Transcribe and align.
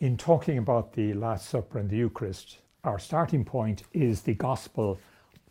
in 0.00 0.16
talking 0.16 0.56
about 0.56 0.94
the 0.94 1.12
Last 1.12 1.50
Supper 1.50 1.78
and 1.78 1.88
the 1.88 1.98
Eucharist, 1.98 2.58
our 2.84 2.98
starting 2.98 3.44
point 3.44 3.82
is 3.92 4.22
the 4.22 4.32
Gospel 4.32 4.98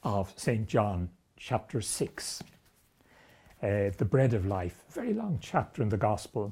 of 0.01 0.33
St. 0.35 0.67
John, 0.67 1.09
chapter 1.37 1.81
6. 1.81 2.43
Uh, 3.61 3.91
the 3.97 4.07
bread 4.09 4.33
of 4.33 4.47
life, 4.47 4.83
very 4.89 5.13
long 5.13 5.37
chapter 5.39 5.83
in 5.83 5.89
the 5.89 5.97
Gospel. 5.97 6.51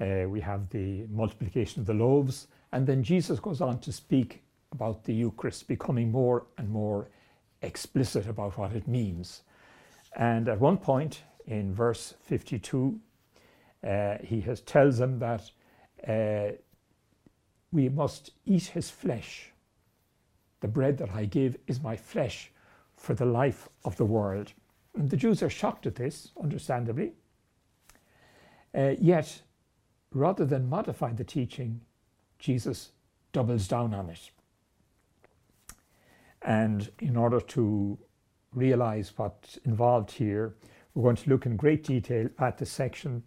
Uh, 0.00 0.24
we 0.26 0.40
have 0.40 0.70
the 0.70 1.04
multiplication 1.10 1.80
of 1.80 1.86
the 1.86 1.92
loaves, 1.92 2.46
and 2.72 2.86
then 2.86 3.02
Jesus 3.02 3.38
goes 3.40 3.60
on 3.60 3.78
to 3.80 3.92
speak 3.92 4.42
about 4.72 5.04
the 5.04 5.12
Eucharist, 5.12 5.68
becoming 5.68 6.10
more 6.10 6.46
and 6.56 6.70
more 6.70 7.10
explicit 7.60 8.26
about 8.26 8.56
what 8.56 8.72
it 8.72 8.88
means. 8.88 9.42
And 10.16 10.48
at 10.48 10.60
one 10.60 10.78
point 10.78 11.22
in 11.46 11.74
verse 11.74 12.14
52, 12.22 12.98
uh, 13.86 14.14
he 14.22 14.40
has 14.42 14.62
tells 14.62 14.96
them 14.96 15.18
that 15.18 15.50
uh, 16.06 16.56
we 17.72 17.88
must 17.88 18.30
eat 18.46 18.66
his 18.66 18.90
flesh. 18.90 19.52
The 20.60 20.68
bread 20.68 20.98
that 20.98 21.10
I 21.10 21.24
give 21.24 21.56
is 21.66 21.82
my 21.82 21.96
flesh 21.96 22.50
for 22.96 23.14
the 23.14 23.26
life 23.26 23.68
of 23.84 23.96
the 23.96 24.04
world. 24.04 24.52
And 24.94 25.08
the 25.10 25.16
Jews 25.16 25.42
are 25.42 25.50
shocked 25.50 25.86
at 25.86 25.94
this, 25.94 26.30
understandably. 26.42 27.12
Uh, 28.74 28.94
yet, 28.98 29.42
rather 30.12 30.44
than 30.44 30.68
modify 30.68 31.12
the 31.12 31.24
teaching, 31.24 31.80
Jesus 32.38 32.90
doubles 33.32 33.68
down 33.68 33.94
on 33.94 34.10
it. 34.10 34.30
And 36.42 36.90
in 37.00 37.16
order 37.16 37.40
to 37.40 37.98
realize 38.54 39.12
what's 39.16 39.58
involved 39.58 40.10
here, 40.10 40.54
we're 40.94 41.02
going 41.02 41.16
to 41.16 41.30
look 41.30 41.46
in 41.46 41.56
great 41.56 41.84
detail 41.84 42.28
at 42.38 42.58
the 42.58 42.66
section 42.66 43.22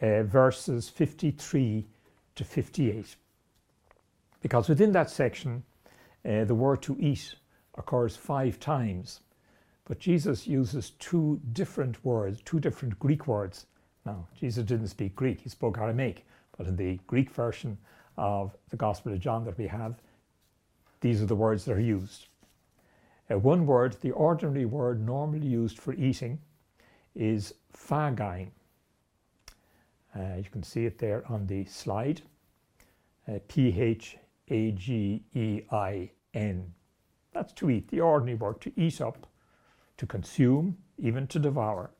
uh, 0.00 0.22
verses 0.22 0.88
53 0.88 1.86
to 2.34 2.44
58. 2.44 3.16
Because 4.42 4.68
within 4.68 4.92
that 4.92 5.10
section, 5.10 5.64
uh, 6.24 6.44
the 6.44 6.54
word 6.54 6.82
to 6.82 6.96
eat 6.98 7.34
occurs 7.76 8.16
five 8.16 8.60
times, 8.60 9.20
but 9.84 9.98
Jesus 9.98 10.46
uses 10.46 10.90
two 10.98 11.40
different 11.52 12.04
words, 12.04 12.42
two 12.42 12.60
different 12.60 12.98
Greek 12.98 13.26
words. 13.26 13.66
Now, 14.04 14.26
Jesus 14.38 14.64
didn't 14.64 14.88
speak 14.88 15.14
Greek, 15.14 15.40
he 15.40 15.48
spoke 15.48 15.78
Aramaic, 15.78 16.24
but 16.56 16.66
in 16.66 16.76
the 16.76 16.98
Greek 17.06 17.30
version 17.30 17.76
of 18.16 18.56
the 18.70 18.76
Gospel 18.76 19.12
of 19.12 19.20
John 19.20 19.44
that 19.44 19.58
we 19.58 19.66
have, 19.66 19.96
these 21.00 21.22
are 21.22 21.26
the 21.26 21.36
words 21.36 21.64
that 21.64 21.72
are 21.72 21.80
used. 21.80 22.28
Uh, 23.30 23.38
one 23.38 23.66
word, 23.66 23.96
the 24.00 24.12
ordinary 24.12 24.64
word 24.64 25.04
normally 25.04 25.46
used 25.46 25.78
for 25.78 25.92
eating, 25.94 26.38
is 27.14 27.54
phagein. 27.76 28.48
Uh, 30.14 30.36
you 30.36 30.50
can 30.50 30.62
see 30.62 30.86
it 30.86 30.98
there 30.98 31.24
on 31.28 31.46
the 31.46 31.64
slide. 31.66 32.22
Uh, 33.28 33.38
P 33.48 33.78
H 33.78 34.16
A 34.48 34.72
G 34.72 35.22
E 35.34 35.62
I 35.70 36.10
N. 36.34 36.72
That's 37.32 37.52
to 37.54 37.70
eat, 37.70 37.88
the 37.88 38.00
ordinary 38.00 38.36
word, 38.36 38.60
to 38.62 38.72
eat 38.76 39.00
up, 39.00 39.26
to 39.98 40.06
consume, 40.06 40.78
even 40.98 41.26
to 41.28 41.38
devour. 41.38 41.90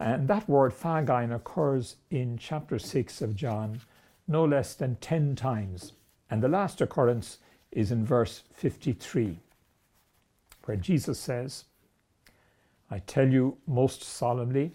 And 0.00 0.26
that 0.28 0.48
word 0.48 0.72
phagein 0.72 1.34
occurs 1.34 1.96
in 2.10 2.36
chapter 2.38 2.78
6 2.78 3.22
of 3.22 3.36
John 3.36 3.80
no 4.26 4.44
less 4.44 4.74
than 4.74 4.96
10 4.96 5.36
times. 5.36 5.92
And 6.30 6.42
the 6.42 6.48
last 6.48 6.80
occurrence 6.80 7.38
is 7.70 7.92
in 7.92 8.04
verse 8.04 8.42
53, 8.52 9.38
where 10.64 10.76
Jesus 10.76 11.18
says, 11.18 11.64
I 12.90 12.98
tell 12.98 13.28
you 13.28 13.58
most 13.66 14.02
solemnly, 14.02 14.72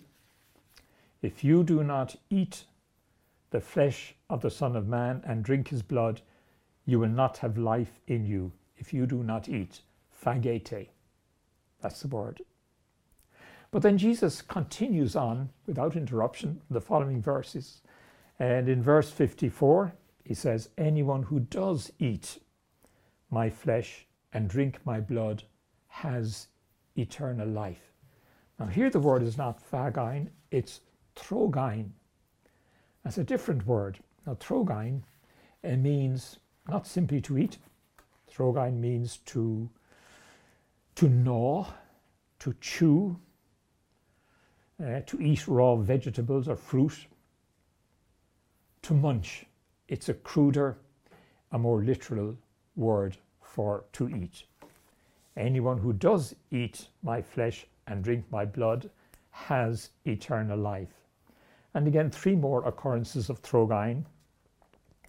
if 1.22 1.44
you 1.44 1.64
do 1.64 1.84
not 1.84 2.16
eat 2.30 2.64
the 3.50 3.62
flesh 3.62 4.16
of 4.30 4.42
the 4.42 4.52
Son 4.52 4.76
of 4.76 4.88
Man 4.88 5.22
and 5.26 5.44
drink 5.44 5.70
his 5.70 5.82
blood, 5.82 6.22
you 6.88 7.00
will 7.00 7.10
not 7.10 7.38
have 7.38 7.58
life 7.58 8.00
in 8.08 8.26
you 8.26 8.52
if 8.78 8.94
you 8.94 9.06
do 9.06 9.22
not 9.22 9.48
eat. 9.48 9.82
Phagete. 10.24 10.88
That's 11.82 12.02
the 12.02 12.08
word. 12.08 12.42
But 13.70 13.84
then 13.84 13.98
Jesus 13.98 14.42
continues 14.42 15.16
on 15.16 15.50
without 15.68 15.96
interruption 15.96 16.62
the 16.70 16.82
following 16.82 17.22
verses. 17.22 17.82
And 18.40 18.70
in 18.70 18.82
verse 18.82 19.12
54, 19.12 19.94
he 20.24 20.34
says, 20.34 20.70
Anyone 20.78 21.24
who 21.24 21.42
does 21.42 21.92
eat 22.00 22.40
my 23.30 23.50
flesh 23.50 24.08
and 24.34 24.50
drink 24.50 24.80
my 24.86 25.00
blood 25.00 25.44
has 25.88 26.48
eternal 26.96 27.48
life. 27.48 27.92
Now, 28.60 28.68
here 28.68 28.90
the 28.90 29.00
word 29.00 29.22
is 29.22 29.38
not 29.38 29.62
phagein, 29.70 30.30
it's 30.52 30.82
trogein. 31.16 31.90
That's 33.04 33.18
a 33.18 33.24
different 33.24 33.68
word. 33.68 34.00
Now, 34.26 34.36
trogein 34.36 35.04
it 35.64 35.78
means 35.78 36.40
not 36.70 36.88
simply 36.88 37.22
to 37.22 37.38
eat. 37.38 37.58
Trogein 38.32 38.80
means 38.80 39.18
to, 39.26 39.70
to 40.96 41.08
gnaw, 41.08 41.66
to 42.40 42.56
chew, 42.62 43.18
uh, 44.84 45.00
to 45.08 45.20
eat 45.20 45.48
raw 45.48 45.76
vegetables 45.76 46.48
or 46.48 46.56
fruit, 46.56 47.08
to 48.84 48.94
munch. 48.94 49.46
It's 49.88 50.10
a 50.10 50.14
cruder, 50.14 50.78
a 51.52 51.58
more 51.58 51.82
literal 51.82 52.38
word 52.76 53.18
for 53.42 53.86
to 53.94 54.10
eat. 54.10 54.44
Anyone 55.36 55.78
who 55.78 55.94
does 55.94 56.36
eat 56.52 56.88
my 57.04 57.22
flesh 57.22 57.66
and 57.88 58.04
drink 58.04 58.26
my 58.32 58.46
blood 58.46 58.90
has 59.32 59.92
eternal 60.06 60.58
life. 60.58 60.94
And 61.74 61.88
again, 61.88 62.10
three 62.10 62.36
more 62.36 62.68
occurrences 62.68 63.30
of 63.30 63.42
trogein. 63.42 64.04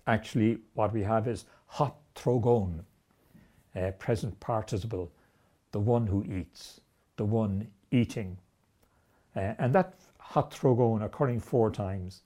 Actually, 0.08 0.58
what 0.72 0.92
we 0.94 1.02
have 1.02 1.28
is 1.28 1.44
hot 1.66 1.96
trogon, 2.14 2.82
present 3.98 4.40
participle, 4.40 5.12
the 5.70 5.78
one 5.78 6.06
who 6.06 6.24
eats, 6.24 6.80
the 7.16 7.24
one 7.26 7.68
eating. 7.90 8.38
Uh, 9.36 9.52
and 9.58 9.74
that 9.74 9.94
hot 10.18 10.50
trogon 10.50 11.02
occurring 11.02 11.38
four 11.38 11.70
times, 11.70 12.22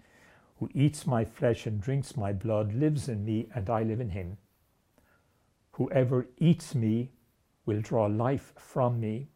who 0.60 0.70
eats 0.74 1.08
my 1.08 1.24
flesh 1.24 1.66
and 1.66 1.80
drinks 1.80 2.16
my 2.16 2.32
blood, 2.32 2.72
lives 2.72 3.08
in 3.08 3.24
me, 3.24 3.48
and 3.52 3.68
I 3.68 3.82
live 3.82 4.00
in 4.00 4.10
him. 4.10 4.36
Whoever 5.72 6.28
eats 6.38 6.76
me 6.76 7.10
will 7.66 7.80
draw 7.80 8.06
life 8.06 8.52
from 8.56 9.00
me. 9.00 9.26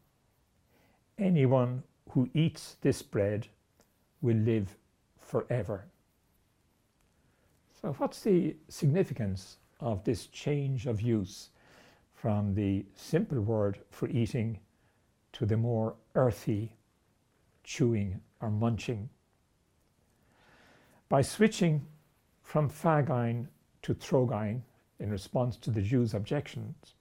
Anyone 1.17 1.83
who 2.11 2.29
eats 2.33 2.77
this 2.79 3.01
bread 3.01 3.49
will 4.21 4.37
live 4.37 4.77
forever. 5.19 5.87
So, 7.79 7.93
what's 7.99 8.21
the 8.21 8.55
significance 8.69 9.57
of 9.79 10.03
this 10.03 10.25
change 10.25 10.87
of 10.87 10.99
use 10.99 11.49
from 12.15 12.55
the 12.55 12.85
simple 12.95 13.39
word 13.39 13.79
for 13.91 14.07
eating 14.09 14.59
to 15.33 15.45
the 15.45 15.57
more 15.57 15.93
earthy 16.15 16.73
chewing 17.63 18.19
or 18.41 18.49
munching? 18.49 19.09
By 21.07 21.21
switching 21.21 21.85
from 22.41 22.67
phagein 22.67 23.47
to 23.83 23.93
trogein 23.93 24.63
in 24.99 25.11
response 25.11 25.55
to 25.57 25.69
the 25.69 25.81
Jews' 25.81 26.15
objections, 26.15 26.95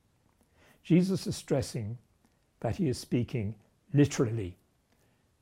Jesus 0.83 1.27
is 1.27 1.37
stressing 1.37 1.97
that 2.61 2.77
he 2.77 2.89
is 2.89 2.99
speaking 2.99 3.55
literally 3.95 4.59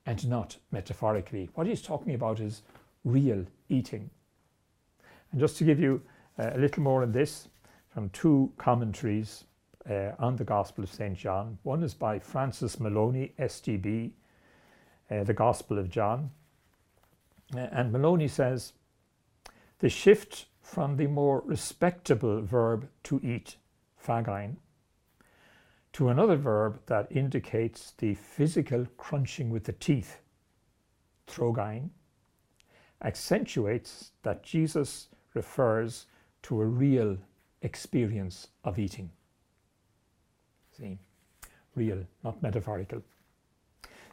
and 0.06 0.28
not 0.28 0.58
metaphorically. 0.70 1.50
What 1.54 1.66
he's 1.66 1.82
talking 1.82 2.14
about 2.14 2.38
is 2.38 2.62
real 3.04 3.44
eating. 3.68 4.10
And 5.34 5.40
just 5.40 5.58
to 5.58 5.64
give 5.64 5.80
you 5.80 6.00
uh, 6.38 6.52
a 6.54 6.58
little 6.58 6.84
more 6.84 7.02
on 7.02 7.10
this, 7.10 7.48
from 7.92 8.08
two 8.10 8.52
commentaries 8.56 9.42
uh, 9.90 10.12
on 10.20 10.36
the 10.36 10.44
Gospel 10.44 10.84
of 10.84 10.92
St. 10.92 11.18
John. 11.18 11.58
One 11.64 11.82
is 11.82 11.92
by 11.92 12.20
Francis 12.20 12.78
Moloney, 12.78 13.32
SDB, 13.36 14.12
uh, 15.10 15.24
The 15.24 15.34
Gospel 15.34 15.80
of 15.80 15.90
John. 15.90 16.30
Uh, 17.52 17.66
and 17.72 17.90
Moloney 17.90 18.28
says 18.28 18.74
the 19.80 19.88
shift 19.88 20.46
from 20.62 20.96
the 20.96 21.08
more 21.08 21.42
respectable 21.44 22.40
verb 22.40 22.88
to 23.02 23.20
eat, 23.24 23.56
phagein, 24.00 24.54
to 25.94 26.10
another 26.10 26.36
verb 26.36 26.78
that 26.86 27.10
indicates 27.10 27.92
the 27.98 28.14
physical 28.14 28.86
crunching 28.96 29.50
with 29.50 29.64
the 29.64 29.72
teeth, 29.72 30.20
trogein, 31.26 31.90
accentuates 33.02 34.12
that 34.22 34.44
Jesus 34.44 35.08
refers 35.34 36.06
to 36.44 36.60
a 36.60 36.66
real 36.66 37.18
experience 37.62 38.48
of 38.64 38.78
eating. 38.78 39.10
See, 40.76 40.98
real, 41.74 42.04
not 42.22 42.42
metaphorical. 42.42 43.02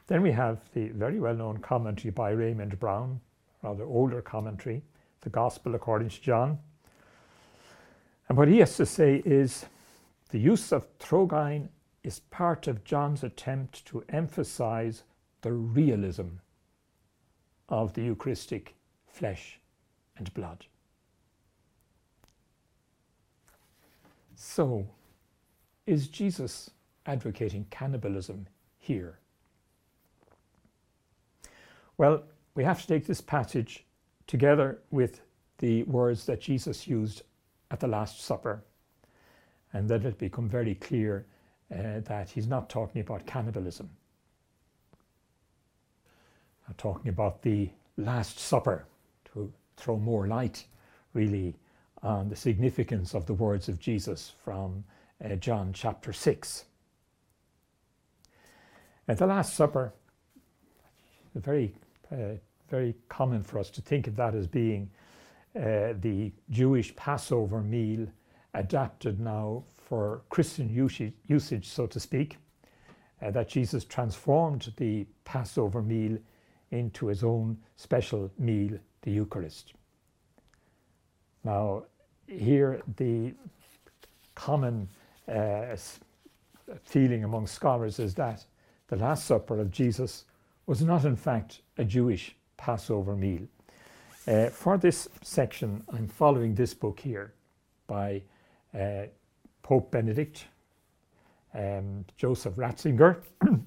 Then 0.08 0.22
we 0.22 0.32
have 0.32 0.60
the 0.74 0.90
very 0.90 1.20
well 1.20 1.36
known 1.36 1.58
commentary 1.60 2.12
by 2.12 2.32
Raymond 2.32 2.80
Brown, 2.80 3.20
rather 3.62 3.86
older 3.86 4.22
commentary, 4.22 4.84
The 5.22 5.30
Gospel 5.30 5.76
According 5.76 6.10
to 6.10 6.22
John. 6.22 6.60
And 8.28 8.38
what 8.38 8.48
he 8.48 8.60
has 8.60 8.76
to 8.78 8.86
say 8.86 9.22
is 9.26 9.66
the 10.30 10.40
use 10.40 10.72
of 10.72 10.88
trogein 11.00 11.70
is 12.04 12.20
part 12.20 12.68
of 12.68 12.84
John's 12.84 13.24
attempt 13.24 13.86
to 13.86 14.04
emphasize 14.10 15.04
the 15.42 15.52
realism 15.52 16.28
of 17.70 17.94
the 17.94 18.04
Eucharistic 18.04 18.76
flesh 19.08 19.60
and 20.18 20.34
blood. 20.34 20.66
So, 24.44 24.88
is 25.86 26.08
Jesus 26.08 26.72
advocating 27.06 27.68
cannibalism 27.70 28.48
here? 28.80 29.20
Well, 31.96 32.24
we 32.56 32.64
have 32.64 32.82
to 32.82 32.88
take 32.88 33.06
this 33.06 33.22
passage 33.22 33.86
together 34.26 34.80
with 34.90 35.22
the 35.60 35.84
words 35.84 36.26
that 36.26 36.42
Jesus 36.42 36.88
used 36.88 37.22
at 37.70 37.80
the 37.80 37.88
Last 37.88 38.22
Supper, 38.22 38.64
and 39.74 39.88
then 39.88 40.04
it 40.08 40.18
become 40.18 40.50
very 40.50 40.74
clear 40.74 41.28
uh, 41.72 42.00
that 42.06 42.32
he's 42.32 42.48
not 42.48 42.68
talking 42.68 43.02
about 43.02 43.28
cannibalism. 43.28 43.92
I'm 46.68 46.74
talking 46.80 47.10
about 47.10 47.44
the 47.44 47.70
Last 47.96 48.40
Supper 48.40 48.86
to 49.34 49.54
throw 49.78 49.98
more 49.98 50.26
light, 50.26 50.66
really, 51.14 51.56
on 52.04 52.30
the 52.30 52.36
significance 52.36 53.14
of 53.14 53.26
the 53.26 53.34
words 53.34 53.70
of 53.70 53.80
Jesus 53.80 54.34
from 54.44 54.84
uh, 55.24 55.36
John 55.36 55.72
chapter 55.74 56.12
6. 56.12 56.66
At 59.08 59.18
the 59.18 59.28
Last 59.28 59.56
Supper, 59.56 59.94
very, 61.36 61.76
uh, 62.12 62.36
very 62.70 62.96
common 63.10 63.44
for 63.44 63.60
us 63.60 63.70
to 63.72 63.82
think 63.82 64.08
of 64.08 64.16
that 64.16 64.36
as 64.36 64.48
being 64.48 64.90
uh, 65.56 65.94
the 66.00 66.32
Jewish 66.50 66.96
Passover 66.96 67.62
meal 67.62 68.08
adapted 68.54 69.20
now 69.20 69.64
for 69.78 70.22
Christian 70.30 70.70
usage, 70.70 71.14
usage 71.28 71.68
so 71.68 71.86
to 71.88 72.00
speak, 72.00 72.38
uh, 73.22 73.32
that 73.32 73.50
Jesus 73.50 73.86
transformed 73.86 74.74
the 74.78 75.06
Passover 75.26 75.82
meal 75.82 76.18
into 76.72 77.08
his 77.08 77.24
own 77.24 77.58
special 77.76 78.32
meal, 78.40 78.78
the 79.02 79.12
Eucharist. 79.12 79.74
Now, 81.44 81.84
here 82.32 82.82
the 82.98 83.34
common 84.36 84.88
uh, 85.28 85.76
feeling 86.84 87.24
among 87.24 87.48
scholars 87.48 88.00
is 88.00 88.16
that 88.16 88.46
the 88.88 88.96
Last 88.96 89.26
Supper 89.26 89.60
of 89.60 89.72
Jesus 89.72 90.26
was 90.66 90.82
not, 90.82 91.06
in 91.06 91.16
fact, 91.16 91.62
a 91.78 91.84
Jewish 91.84 92.36
Passover 92.58 93.16
meal. 93.16 93.42
Uh, 94.28 94.48
for 94.48 94.78
this 94.78 95.10
section, 95.22 95.84
I'm 95.92 96.08
following 96.08 96.54
this 96.54 96.74
book 96.74 97.00
here 97.00 97.34
by 97.88 98.22
uh, 98.78 99.04
Pope 99.64 99.92
Benedict, 99.92 100.46
um, 101.54 102.06
Joseph 102.18 102.56
Ratzinger, 102.56 103.18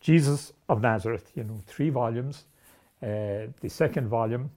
Jesus 0.00 0.52
of 0.68 0.80
Nazareth, 0.80 1.30
you 1.34 1.44
know, 1.44 1.60
three 1.66 1.90
volumes. 1.90 2.44
Uh, 3.02 3.52
the 3.60 3.68
second 3.68 4.08
volume 4.08 4.50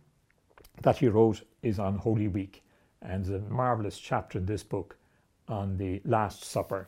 that 0.81 0.97
he 0.97 1.07
wrote 1.07 1.41
is 1.61 1.79
on 1.79 1.97
Holy 1.97 2.27
Week, 2.27 2.63
and 3.01 3.25
there's 3.25 3.41
a 3.41 3.45
marvelous 3.49 3.97
chapter 3.97 4.37
in 4.37 4.45
this 4.45 4.63
book 4.63 4.95
on 5.47 5.77
the 5.77 6.01
Last 6.05 6.43
Supper. 6.43 6.87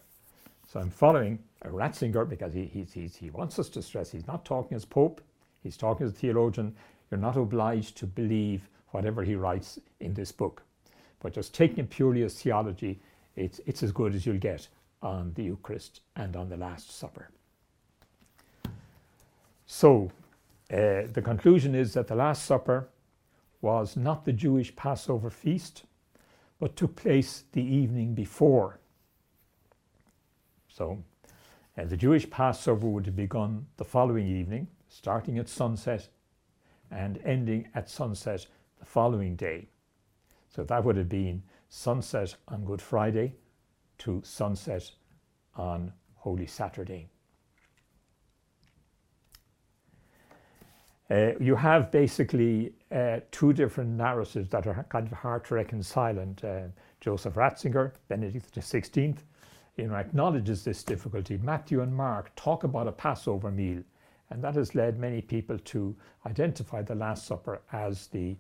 So 0.72 0.80
I'm 0.80 0.90
following 0.90 1.40
Ratzinger 1.66 2.28
because 2.28 2.54
he, 2.54 2.66
he, 2.66 2.84
he, 2.84 3.08
he 3.08 3.30
wants 3.30 3.60
us 3.60 3.70
to 3.70 3.82
stress 3.82 4.12
he's 4.12 4.28
not 4.28 4.46
talking 4.46 4.76
as 4.76 4.86
Pope, 4.86 5.22
he's 5.62 5.78
talking 5.78 6.06
as 6.06 6.14
a 6.14 6.16
theologian. 6.16 6.76
You're 7.12 7.20
not 7.20 7.38
obliged 7.38 7.98
to 7.98 8.08
believe 8.08 8.70
whatever 8.90 9.24
he 9.24 9.36
writes 9.36 9.80
in 10.00 10.14
this 10.14 10.32
book. 10.32 10.64
But 11.20 11.34
just 11.34 11.54
taking 11.54 11.80
it 11.80 11.90
purely 11.90 12.24
as 12.24 12.42
theology, 12.42 13.00
it's, 13.36 13.60
it's 13.66 13.84
as 13.84 13.92
good 13.92 14.16
as 14.16 14.26
you'll 14.26 14.38
get 14.38 14.68
on 15.02 15.34
the 15.36 15.44
Eucharist 15.44 16.02
and 16.16 16.36
on 16.36 16.50
the 16.50 16.58
Last 16.58 16.98
Supper. 16.98 17.30
So, 19.66 20.12
uh, 20.72 21.08
the 21.12 21.22
conclusion 21.24 21.76
is 21.76 21.94
that 21.94 22.08
the 22.08 22.16
Last 22.16 22.46
Supper 22.46 22.90
was 23.62 23.96
not 23.96 24.26
the 24.26 24.34
Jewish 24.34 24.76
Passover 24.76 25.30
feast, 25.30 25.84
but 26.64 26.78
took 26.78 26.96
place 26.96 27.44
the 27.52 27.62
evening 27.62 28.16
before. 28.16 28.80
So, 30.70 31.04
uh, 31.78 31.84
the 31.84 31.98
Jewish 31.98 32.30
Passover 32.30 32.88
would 32.88 33.06
have 33.06 33.18
begun 33.18 33.66
the 33.76 33.84
following 33.84 34.26
evening, 34.26 34.70
starting 34.88 35.38
at 35.40 35.50
sunset 35.50 36.08
and 36.90 37.20
ending 37.26 37.68
at 37.76 37.90
sunset 37.90 38.48
the 38.80 38.86
following 38.86 39.36
day. 39.36 39.68
So 40.48 40.64
that 40.64 40.86
would 40.86 40.96
have 40.96 41.10
been 41.10 41.44
sunset 41.68 42.34
on 42.48 42.64
Good 42.64 42.82
Friday 42.82 43.36
to 43.98 44.22
sunset 44.24 44.90
on 45.56 45.92
Holy 46.16 46.48
Saturday. 46.48 47.10
Uh, 51.10 51.32
you 51.40 51.56
have 51.56 51.92
basically 51.92 52.74
uh, 52.92 53.20
two 53.32 53.52
different 53.52 53.90
narratives 53.90 54.50
that 54.50 54.66
are 54.66 54.86
kind 54.90 55.06
of 55.06 55.14
hard 55.14 55.44
to 55.46 55.56
reconcile, 55.56 56.18
and 56.18 56.44
uh, 56.46 56.62
Joseph 57.02 57.34
Ratzinger, 57.34 57.92
Benedict 58.08 58.56
XVI, 58.56 59.18
you 59.76 59.88
know, 59.88 59.96
acknowledges 59.96 60.64
this 60.64 60.84
difficulty. 60.84 61.38
Matthew 61.44 61.82
and 61.82 61.94
Mark 61.94 62.32
talk 62.36 62.64
about 62.64 62.88
a 62.88 62.92
Passover 62.92 63.52
meal, 63.52 63.84
and 64.30 64.42
that 64.44 64.56
has 64.56 64.76
led 64.76 64.98
many 64.98 65.22
people 65.22 65.60
to 65.60 65.96
identify 66.26 66.82
the 66.82 66.96
Last 66.96 67.28
Supper 67.28 67.62
as 67.74 68.08
the, 68.08 68.36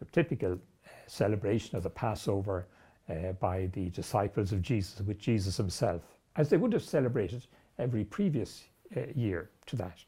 the 0.00 0.04
typical 0.06 0.52
uh, 0.52 0.88
celebration 1.06 1.76
of 1.76 1.82
the 1.82 1.90
Passover 1.90 2.66
uh, 3.08 3.32
by 3.40 3.66
the 3.72 3.88
disciples 3.90 4.52
of 4.52 4.60
Jesus, 4.60 5.00
with 5.00 5.18
Jesus 5.18 5.56
himself, 5.56 6.02
as 6.36 6.50
they 6.50 6.58
would 6.58 6.72
have 6.72 6.84
celebrated 6.84 7.46
every 7.78 8.04
previous 8.04 8.64
uh, 8.96 9.00
year 9.14 9.48
to 9.66 9.76
that. 9.76 10.04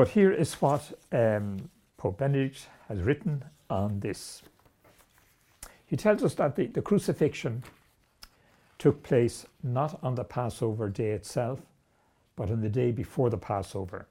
But 0.00 0.08
here 0.08 0.32
is 0.32 0.54
what 0.62 0.98
um, 1.12 1.68
Pope 1.98 2.16
Benedict 2.16 2.68
has 2.88 3.02
written 3.02 3.44
on 3.68 4.00
this. 4.00 4.40
He 5.84 5.94
tells 5.94 6.22
us 6.22 6.32
that 6.36 6.56
the, 6.56 6.68
the 6.68 6.80
crucifixion 6.80 7.62
took 8.78 9.02
place 9.02 9.44
not 9.62 9.98
on 10.02 10.14
the 10.14 10.24
Passover 10.24 10.88
day 10.88 11.10
itself, 11.10 11.60
but 12.34 12.50
on 12.50 12.62
the 12.62 12.70
day 12.70 12.92
before 12.92 13.28
the 13.28 13.36
Passover. 13.36 14.08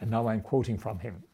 And 0.00 0.12
now 0.12 0.28
I'm 0.28 0.42
quoting 0.42 0.78
from 0.78 1.00
him. 1.00 1.24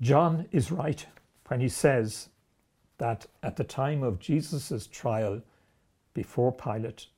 John 0.00 0.46
is 0.50 0.72
right 0.72 1.04
when 1.48 1.60
he 1.60 1.68
says 1.68 2.30
that 2.96 3.26
at 3.42 3.56
the 3.56 3.64
time 3.64 4.02
of 4.02 4.18
Jesus' 4.18 4.86
trial 4.86 5.42
before 6.14 6.52
Pilate, 6.52 7.08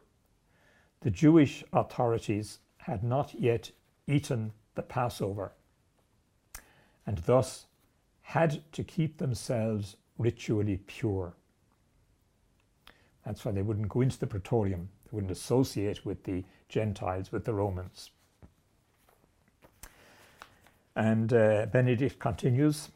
the 1.03 1.13
Jewish 1.13 1.63
authorities 1.73 2.59
had 2.79 3.05
not 3.05 3.35
yet 3.39 3.71
eaten 4.11 4.53
the 4.75 4.83
Passover 4.83 5.53
and 7.07 7.19
thus 7.19 7.67
had 8.23 8.63
to 8.73 8.85
keep 8.85 9.19
themselves 9.19 9.97
ritually 10.19 10.79
pure. 10.87 11.35
That's 13.25 13.45
why 13.45 13.53
they 13.53 13.63
wouldn't 13.63 13.89
go 13.89 14.01
into 14.01 14.19
the 14.19 14.27
praetorium, 14.27 14.89
they 15.05 15.17
wouldn't 15.17 15.33
associate 15.33 16.05
with 16.05 16.25
the 16.25 16.45
Gentiles, 16.69 17.33
with 17.33 17.45
the 17.45 17.55
Romans. 17.55 18.11
And 20.95 21.33
uh, 21.33 21.67
Benedict 21.67 22.19
continues 22.19 22.91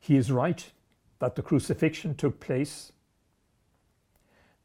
He 0.00 0.16
is 0.16 0.32
right 0.32 0.70
that 1.18 1.36
the 1.36 1.42
crucifixion 1.42 2.14
took 2.14 2.40
place 2.40 2.92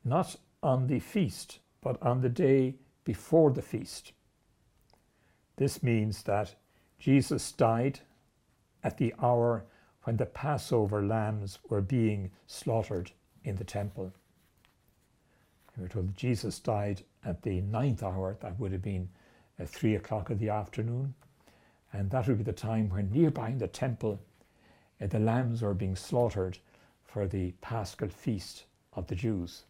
not 0.03 0.37
on 0.63 0.87
the 0.87 0.99
feast, 0.99 1.59
but 1.81 2.01
on 2.01 2.21
the 2.21 2.29
day 2.29 2.75
before 3.05 3.51
the 3.51 3.61
feast. 3.61 4.11
This 5.55 5.81
means 5.81 6.23
that 6.23 6.55
Jesus 6.99 7.51
died 7.51 7.99
at 8.83 8.97
the 8.97 9.13
hour 9.21 9.63
when 10.03 10.17
the 10.17 10.25
Passover 10.25 11.01
lambs 11.01 11.59
were 11.69 11.81
being 11.81 12.31
slaughtered 12.45 13.11
in 13.43 13.55
the 13.55 13.63
temple. 13.63 14.11
we're 15.77 15.87
told 15.87 16.09
that 16.09 16.15
Jesus 16.15 16.59
died 16.59 17.03
at 17.23 17.41
the 17.41 17.61
ninth 17.61 18.03
hour, 18.03 18.37
that 18.41 18.59
would 18.59 18.71
have 18.71 18.81
been 18.81 19.09
at 19.59 19.69
three 19.69 19.95
o'clock 19.95 20.29
in 20.29 20.37
the 20.37 20.49
afternoon, 20.49 21.13
and 21.93 22.09
that 22.11 22.27
would 22.27 22.37
be 22.37 22.43
the 22.43 22.53
time 22.53 22.89
when 22.89 23.11
nearby 23.11 23.49
in 23.49 23.57
the 23.57 23.67
temple 23.67 24.19
uh, 25.01 25.07
the 25.07 25.19
lambs 25.19 25.61
were 25.61 25.73
being 25.73 25.95
slaughtered 25.95 26.57
for 27.03 27.27
the 27.27 27.53
paschal 27.61 28.09
feast 28.09 28.65
of 28.93 29.07
the 29.07 29.15
Jews 29.15 29.63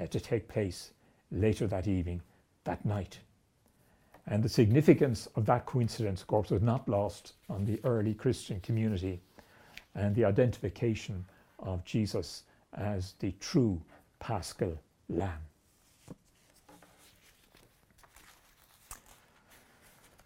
uh, 0.00 0.06
to 0.06 0.20
take 0.20 0.48
place 0.48 0.92
later 1.30 1.66
that 1.66 1.86
evening 1.86 2.22
that 2.64 2.84
night. 2.84 3.18
And 4.26 4.42
the 4.42 4.48
significance 4.48 5.26
of 5.36 5.46
that 5.46 5.64
coincidence, 5.64 6.20
of 6.20 6.26
course, 6.26 6.50
was 6.50 6.62
not 6.62 6.88
lost 6.88 7.32
on 7.48 7.64
the 7.64 7.80
early 7.84 8.12
Christian 8.12 8.60
community 8.60 9.20
and 9.94 10.14
the 10.14 10.24
identification 10.24 11.24
of 11.58 11.84
Jesus 11.84 12.42
as 12.74 13.14
the 13.20 13.32
true 13.40 13.80
paschal 14.20 14.78
lamb. 15.08 15.40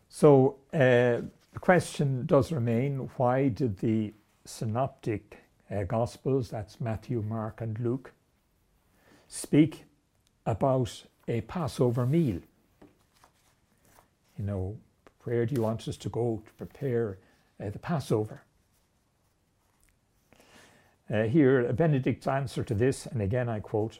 So 0.09 0.57
uh, 0.73 1.23
the 1.53 1.59
question 1.61 2.27
does 2.27 2.53
remain 2.53 3.11
why 3.17 3.49
did 3.49 3.79
the 3.79 4.13
synoptic 4.45 5.39
uh, 5.71 5.85
gospels, 5.85 6.51
that's 6.51 6.81
Matthew, 6.81 7.23
Mark, 7.23 7.61
and 7.61 7.79
Luke, 7.79 8.13
speak 9.29 9.85
about 10.45 11.05
a 11.29 11.41
Passover 11.43 12.07
meal. 12.07 12.41
You 14.39 14.45
know, 14.45 14.77
where 15.25 15.47
do 15.47 15.55
you 15.55 15.63
want 15.63 15.87
us 15.87 15.97
to 15.99 16.09
go 16.09 16.43
to 16.45 16.53
prepare 16.55 17.19
uh, 17.61 17.71
the 17.71 17.79
Passover? 17.79 18.43
Uh, 21.13 21.25
here, 21.25 21.73
Benedict's 21.73 22.27
answer 22.27 22.65
to 22.65 22.75
this, 22.75 23.07
and 23.07 23.21
again 23.21 23.49
I 23.49 23.61
quote 23.61 23.99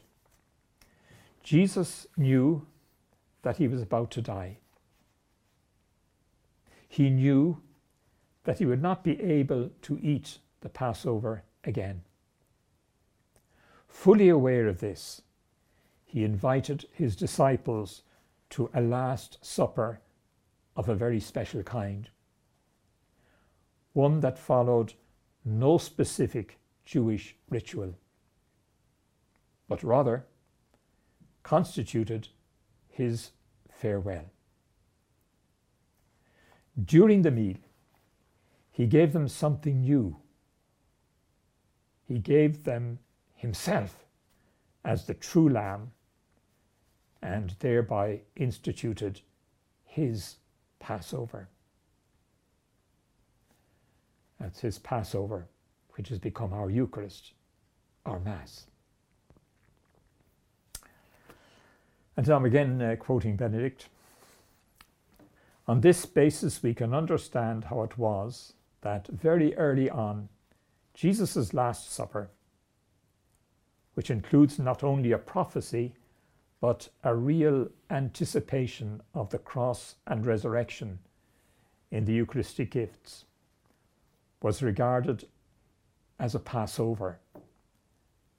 Jesus 1.43 2.07
knew 2.17 2.65
that 3.43 3.57
he 3.57 3.67
was 3.67 3.81
about 3.81 4.09
to 4.11 4.21
die. 4.21 4.57
He 6.87 7.09
knew 7.09 7.61
that 8.45 8.59
he 8.59 8.65
would 8.65 8.81
not 8.81 9.03
be 9.03 9.21
able 9.21 9.69
to 9.83 9.99
eat 10.01 10.39
the 10.61 10.69
Passover 10.69 11.43
again. 11.63 12.01
Fully 13.87 14.29
aware 14.29 14.67
of 14.67 14.79
this, 14.79 15.21
he 16.13 16.23
invited 16.23 16.85
his 16.93 17.15
disciples 17.15 18.03
to 18.47 18.69
a 18.71 18.79
Last 18.79 19.39
Supper 19.41 19.99
of 20.75 20.87
a 20.87 20.93
very 20.93 21.19
special 21.19 21.63
kind, 21.63 22.07
one 23.93 24.19
that 24.19 24.37
followed 24.37 24.93
no 25.43 25.79
specific 25.79 26.59
Jewish 26.85 27.35
ritual, 27.49 27.95
but 29.67 29.81
rather 29.81 30.27
constituted 31.41 32.27
his 32.87 33.31
farewell. 33.71 34.29
During 36.85 37.23
the 37.23 37.31
meal, 37.31 37.57
he 38.69 38.85
gave 38.85 39.13
them 39.13 39.27
something 39.27 39.81
new. 39.81 40.17
He 42.03 42.19
gave 42.19 42.65
them 42.65 42.99
himself 43.33 44.05
as 44.85 45.07
the 45.07 45.15
true 45.15 45.49
Lamb 45.49 45.89
and 47.23 47.55
thereby 47.59 48.19
instituted 48.35 49.21
his 49.85 50.35
Passover. 50.79 51.47
That's 54.39 54.59
his 54.59 54.77
Passover, 54.77 55.47
which 55.91 56.09
has 56.09 56.19
become 56.19 56.51
our 56.51 56.69
Eucharist, 56.69 57.31
our 58.05 58.19
Mass. 58.19 58.65
And 62.17 62.27
I'm 62.27 62.43
again 62.43 62.81
uh, 62.81 62.97
quoting 62.99 63.37
Benedict. 63.37 63.87
On 65.65 65.79
this 65.79 66.05
basis, 66.05 66.61
we 66.61 66.73
can 66.73 66.93
understand 66.93 67.63
how 67.63 67.83
it 67.83 67.97
was 67.97 68.53
that 68.81 69.07
very 69.07 69.55
early 69.55 69.89
on, 69.89 70.27
Jesus' 70.93 71.53
Last 71.53 71.89
Supper, 71.89 72.29
which 73.93 74.11
includes 74.11 74.59
not 74.59 74.83
only 74.83 75.13
a 75.13 75.17
prophecy, 75.17 75.93
but 76.63 76.87
a 77.03 77.13
real 77.13 77.67
anticipation 77.89 79.01
of 79.13 79.29
the 79.31 79.37
cross 79.37 79.95
and 80.07 80.25
resurrection 80.25 80.97
in 81.91 82.05
the 82.05 82.13
Eucharistic 82.13 82.71
gifts, 82.71 83.25
was 84.41 84.63
regarded 84.63 85.27
as 86.21 86.33
a 86.33 86.39
Passover, 86.39 87.19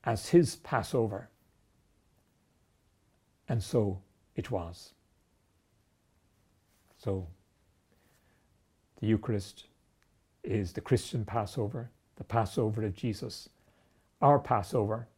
as 0.05 0.31
his 0.31 0.57
Passover. 0.57 1.29
And 3.47 3.63
so 3.63 4.01
it 4.35 4.51
was. 4.51 4.95
So 6.97 7.27
the 9.03 9.07
Eucharist 9.07 9.65
is 10.43 10.73
the 10.73 10.81
Christian 10.81 11.27
Passover, 11.27 11.91
the 12.17 12.25
Passover 12.25 12.85
of 12.85 12.95
Jesus, 12.95 13.51
our 14.23 14.39
Passover, 14.39 15.09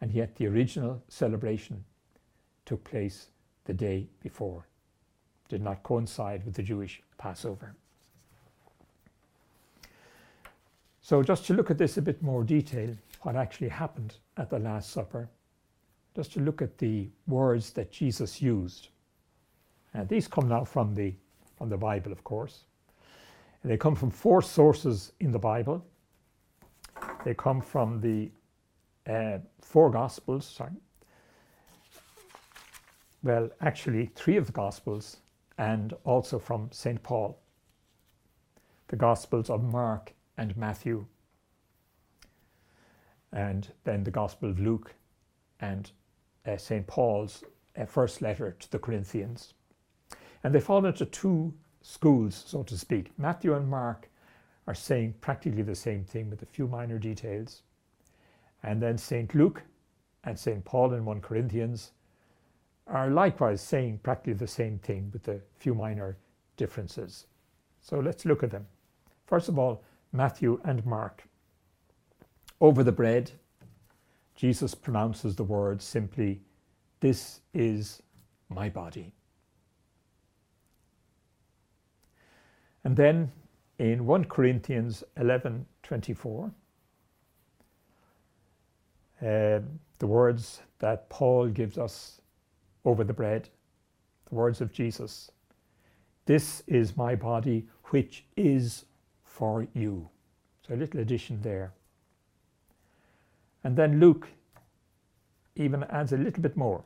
and 0.00 0.10
yet 0.10 0.34
the 0.34 0.48
original 0.48 1.04
celebration 1.06 1.84
took 2.66 2.84
place 2.84 3.28
the 3.64 3.72
day 3.72 4.06
before, 4.22 4.66
did 5.48 5.62
not 5.62 5.82
coincide 5.82 6.44
with 6.44 6.54
the 6.54 6.62
Jewish 6.62 7.02
Passover. 7.16 7.74
So, 11.00 11.22
just 11.22 11.46
to 11.46 11.54
look 11.54 11.70
at 11.70 11.78
this 11.78 11.96
a 11.96 12.02
bit 12.02 12.20
more 12.20 12.42
detail, 12.42 12.90
what 13.22 13.36
actually 13.36 13.68
happened 13.68 14.16
at 14.36 14.50
the 14.50 14.58
Last 14.58 14.90
Supper, 14.90 15.28
just 16.16 16.32
to 16.32 16.40
look 16.40 16.62
at 16.62 16.78
the 16.78 17.08
words 17.28 17.70
that 17.72 17.92
Jesus 17.92 18.42
used. 18.42 18.88
Uh, 19.94 20.04
these 20.04 20.26
come 20.26 20.48
now 20.48 20.64
from 20.64 20.94
the, 20.94 21.14
from 21.56 21.68
the 21.68 21.76
Bible, 21.76 22.10
of 22.10 22.24
course. 22.24 22.64
And 23.62 23.70
they 23.70 23.76
come 23.76 23.94
from 23.94 24.10
four 24.10 24.42
sources 24.42 25.12
in 25.20 25.30
the 25.30 25.38
Bible. 25.38 25.84
They 27.24 27.34
come 27.34 27.60
from 27.60 28.00
the 28.00 28.30
uh, 29.08 29.38
four 29.60 29.90
Gospels, 29.90 30.46
sorry. 30.46 30.72
Well, 33.26 33.50
actually, 33.60 34.12
three 34.14 34.36
of 34.36 34.46
the 34.46 34.52
Gospels 34.52 35.16
and 35.58 35.92
also 36.04 36.38
from 36.38 36.70
St. 36.70 37.02
Paul. 37.02 37.40
The 38.86 38.94
Gospels 38.94 39.50
of 39.50 39.64
Mark 39.64 40.14
and 40.38 40.56
Matthew, 40.56 41.06
and 43.32 43.66
then 43.82 44.04
the 44.04 44.12
Gospel 44.12 44.48
of 44.50 44.60
Luke 44.60 44.94
and 45.58 45.90
uh, 46.46 46.56
St. 46.56 46.86
Paul's 46.86 47.42
uh, 47.76 47.84
first 47.86 48.22
letter 48.22 48.54
to 48.60 48.70
the 48.70 48.78
Corinthians. 48.78 49.54
And 50.44 50.54
they 50.54 50.60
fall 50.60 50.86
into 50.86 51.04
two 51.04 51.52
schools, 51.82 52.44
so 52.46 52.62
to 52.62 52.78
speak. 52.78 53.10
Matthew 53.18 53.54
and 53.54 53.68
Mark 53.68 54.08
are 54.68 54.74
saying 54.74 55.14
practically 55.20 55.62
the 55.62 55.74
same 55.74 56.04
thing 56.04 56.30
with 56.30 56.42
a 56.42 56.46
few 56.46 56.68
minor 56.68 57.00
details. 57.00 57.62
And 58.62 58.80
then 58.80 58.96
St. 58.96 59.34
Luke 59.34 59.64
and 60.22 60.38
St. 60.38 60.64
Paul 60.64 60.92
in 60.92 61.04
1 61.04 61.20
Corinthians 61.22 61.90
are 62.86 63.10
likewise 63.10 63.60
saying 63.60 63.98
practically 64.02 64.34
the 64.34 64.46
same 64.46 64.78
thing 64.78 65.10
with 65.12 65.26
a 65.28 65.40
few 65.58 65.74
minor 65.74 66.16
differences. 66.56 67.26
So 67.80 67.98
let's 67.98 68.24
look 68.24 68.42
at 68.42 68.50
them. 68.50 68.66
First 69.26 69.48
of 69.48 69.58
all, 69.58 69.82
Matthew 70.12 70.60
and 70.64 70.84
Mark. 70.86 71.24
Over 72.60 72.82
the 72.82 72.92
bread, 72.92 73.32
Jesus 74.34 74.74
pronounces 74.74 75.36
the 75.36 75.44
words 75.44 75.84
simply, 75.84 76.40
This 77.00 77.40
is 77.52 78.02
my 78.48 78.68
body. 78.68 79.12
And 82.84 82.96
then 82.96 83.32
in 83.78 84.06
1 84.06 84.24
Corinthians 84.26 85.02
11 85.16 85.66
24, 85.82 86.52
uh, 89.22 89.60
the 89.98 90.06
words 90.06 90.60
that 90.78 91.08
Paul 91.08 91.48
gives 91.48 91.78
us 91.78 92.20
over 92.86 93.04
the 93.04 93.12
bread, 93.12 93.50
the 94.30 94.34
words 94.34 94.62
of 94.62 94.72
Jesus. 94.72 95.30
This 96.24 96.62
is 96.66 96.96
my 96.96 97.14
body, 97.14 97.66
which 97.86 98.24
is 98.36 98.86
for 99.22 99.66
you. 99.74 100.08
So 100.66 100.74
a 100.74 100.76
little 100.76 101.00
addition 101.00 101.42
there. 101.42 101.74
And 103.64 103.76
then 103.76 104.00
Luke 104.00 104.28
even 105.56 105.82
adds 105.84 106.12
a 106.12 106.16
little 106.16 106.42
bit 106.42 106.56
more. 106.56 106.84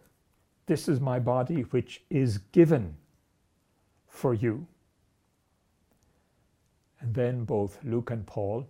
This 0.67 0.89
is 0.89 1.01
my 1.01 1.19
body, 1.19 1.63
which 1.63 2.03
is 2.11 2.39
given 2.53 2.97
for 4.09 4.35
you. 4.35 4.67
And 7.01 7.15
then 7.15 7.45
both 7.45 7.79
Luke 7.85 8.11
and 8.11 8.27
Paul, 8.27 8.67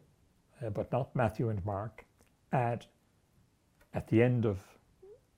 uh, 0.65 0.71
but 0.71 0.91
not 0.93 1.15
Matthew 1.15 1.49
and 1.49 1.65
Mark, 1.65 2.05
add 2.53 2.87
at 3.95 4.09
the 4.09 4.23
end 4.23 4.45
of, 4.45 4.59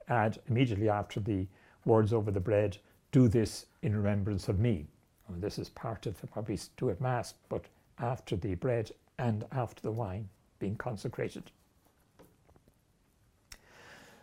add 0.09 0.39
immediately 0.49 0.89
after 0.89 1.21
the 1.21 1.47
words 1.85 2.13
over 2.13 2.31
the 2.31 2.41
bread, 2.41 2.79
do 3.11 3.29
this 3.29 3.67
in 3.83 3.97
remembrance 3.97 4.49
of 4.49 4.59
me. 4.59 4.87
And 5.29 5.43
this 5.43 5.59
is 5.59 5.69
part 5.69 6.07
of 6.07 6.17
what 6.33 6.49
we 6.49 6.59
do 6.77 6.91
at 6.91 7.01
Mass, 7.01 7.35
but 7.49 7.65
after 7.99 8.37
the 8.37 8.55
bread 8.55 8.91
and 9.19 9.45
after 9.53 9.83
the 9.83 9.93
wine 9.93 10.29
being 10.59 10.77
consecrated. 10.77 11.45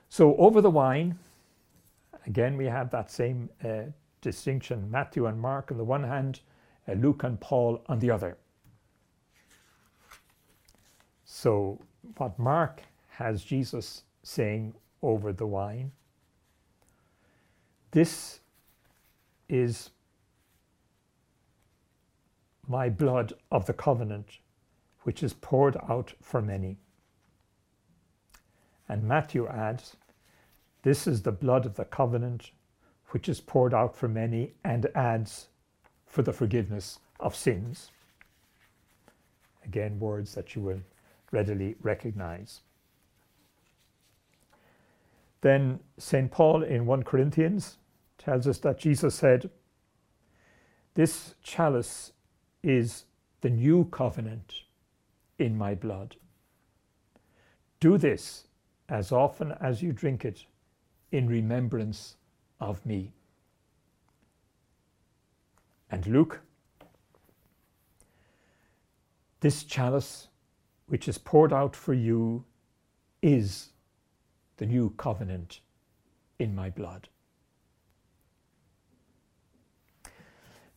So 0.09 0.35
over 0.37 0.61
the 0.61 0.71
wine, 0.71 1.17
again 2.25 2.57
we 2.57 2.65
have 2.65 2.89
that 2.91 3.11
same 3.11 3.49
uh, 3.63 3.83
distinction 4.21 4.89
Matthew 4.89 5.27
and 5.27 5.39
Mark 5.39 5.71
on 5.71 5.77
the 5.77 5.83
one 5.83 6.03
hand, 6.03 6.41
uh, 6.87 6.93
Luke 6.93 7.23
and 7.23 7.39
Paul 7.39 7.81
on 7.87 7.99
the 7.99 8.11
other. 8.11 8.37
So, 11.25 11.79
what 12.17 12.37
Mark 12.39 12.81
has 13.09 13.43
Jesus 13.43 14.03
saying 14.23 14.73
over 15.01 15.31
the 15.31 15.45
wine, 15.45 15.91
this 17.91 18.39
is 19.47 19.89
my 22.67 22.87
blood 22.87 23.33
of 23.51 23.65
the 23.65 23.73
covenant, 23.73 24.37
which 25.01 25.23
is 25.23 25.33
poured 25.33 25.75
out 25.89 26.13
for 26.21 26.41
many. 26.41 26.77
And 28.87 29.03
Matthew 29.03 29.47
adds, 29.47 29.97
This 30.83 31.07
is 31.07 31.23
the 31.23 31.31
blood 31.31 31.65
of 31.65 31.75
the 31.75 31.85
covenant, 31.85 32.51
which 33.09 33.27
is 33.27 33.41
poured 33.41 33.73
out 33.73 33.95
for 33.95 34.07
many, 34.07 34.53
and 34.63 34.87
adds, 34.93 35.47
for 36.05 36.21
the 36.21 36.33
forgiveness 36.33 36.99
of 37.19 37.35
sins. 37.35 37.89
Again, 39.65 39.99
words 39.99 40.35
that 40.35 40.55
you 40.55 40.61
will 40.61 40.81
readily 41.31 41.75
recognize. 41.81 42.61
Then 45.41 45.79
St. 45.97 46.29
Paul 46.29 46.63
in 46.63 46.85
1 46.85 47.03
Corinthians 47.03 47.78
tells 48.29 48.45
us 48.45 48.59
that 48.59 48.77
Jesus 48.77 49.15
said, 49.15 49.49
This 50.93 51.33
chalice 51.41 52.11
is 52.61 53.05
the 53.41 53.49
new 53.49 53.85
covenant 53.85 54.53
in 55.39 55.57
my 55.57 55.73
blood. 55.73 56.15
Do 57.79 57.97
this 57.97 58.45
as 58.87 59.11
often 59.11 59.55
as 59.59 59.81
you 59.81 59.91
drink 59.91 60.25
it 60.25 60.45
in 61.11 61.27
remembrance 61.27 62.17
of 62.59 62.85
me. 62.85 63.13
And 65.89 66.05
Luke, 66.05 66.41
this 69.39 69.63
chalice 69.63 70.27
which 70.85 71.07
is 71.07 71.17
poured 71.17 71.51
out 71.51 71.75
for 71.75 71.95
you 71.95 72.45
is 73.23 73.69
the 74.57 74.67
new 74.67 74.91
covenant 74.97 75.61
in 76.37 76.53
my 76.53 76.69
blood. 76.69 77.09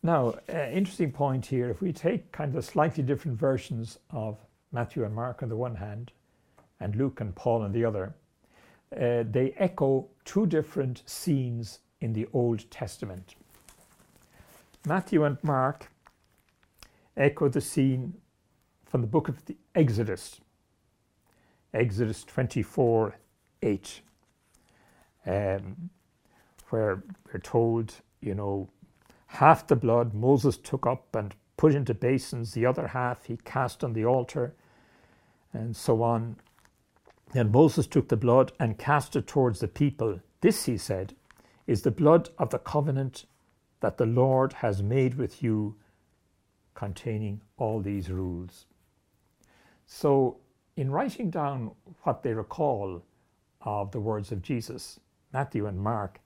Now, 0.05 0.33
uh, 0.49 0.67
interesting 0.69 1.13
point 1.13 1.45
here 1.45 1.69
if 1.69 1.81
we 1.81 1.93
take 1.93 2.29
kind 2.33 2.53
of 2.53 2.65
slightly 2.65 3.03
different 3.03 3.39
versions 3.39 3.99
of 4.11 4.37
Matthew 4.73 5.05
and 5.05 5.15
Mark 5.15 5.41
on 5.41 5.47
the 5.47 5.55
one 5.55 5.75
hand, 5.75 6.11
and 6.81 6.93
Luke 6.97 7.21
and 7.21 7.33
Paul 7.33 7.61
on 7.61 7.71
the 7.71 7.85
other, 7.85 8.13
uh, 8.93 9.23
they 9.31 9.53
echo 9.57 10.09
two 10.25 10.45
different 10.45 11.03
scenes 11.05 11.79
in 12.01 12.11
the 12.11 12.27
Old 12.33 12.69
Testament. 12.69 13.35
Matthew 14.85 15.23
and 15.23 15.41
Mark 15.41 15.89
echo 17.15 17.47
the 17.47 17.61
scene 17.61 18.13
from 18.85 18.99
the 18.99 19.07
book 19.07 19.29
of 19.29 19.45
the 19.45 19.55
Exodus, 19.73 20.41
Exodus 21.73 22.25
24 22.25 23.15
8, 23.61 24.01
um, 25.25 25.89
where 26.69 27.01
we're 27.31 27.39
told, 27.39 27.93
you 28.19 28.35
know, 28.35 28.67
half 29.33 29.65
the 29.65 29.75
blood 29.75 30.13
Moses 30.13 30.57
took 30.57 30.85
up 30.85 31.15
and 31.15 31.33
put 31.57 31.73
into 31.73 31.95
basins, 31.95 32.53
the 32.53 32.67
other 32.67 32.87
half 32.87 33.25
he 33.25 33.37
cast 33.37 33.83
on 33.83 33.93
the 33.93 34.05
altar, 34.05 34.53
and 35.51 35.75
so 35.75 36.03
on. 36.03 36.35
Then 37.31 37.51
Moses 37.51 37.87
took 37.87 38.09
the 38.09 38.17
blood 38.17 38.51
and 38.59 38.77
cast 38.77 39.15
it 39.15 39.25
towards 39.25 39.59
the 39.59 39.67
people. 39.67 40.19
This, 40.41 40.65
he 40.65 40.77
said, 40.77 41.15
is 41.65 41.81
the 41.81 41.89
blood 41.89 42.29
of 42.37 42.51
the 42.51 42.59
covenant 42.59 43.25
that 43.79 43.97
the 43.97 44.05
Lord 44.05 44.53
has 44.53 44.83
made 44.83 45.15
with 45.15 45.41
you, 45.41 45.75
containing 46.75 47.41
all 47.57 47.81
these 47.81 48.11
rules. 48.11 48.65
So, 49.87 50.37
in 50.75 50.91
writing 50.91 51.31
down 51.31 51.71
what 52.03 52.21
they 52.21 52.33
recall 52.33 53.01
of 53.61 53.91
the 53.91 53.99
words 53.99 54.31
of 54.31 54.43
Jesus, 54.43 54.99
Matthew 55.31 55.65
and 55.65 55.79
Mark 55.79 56.19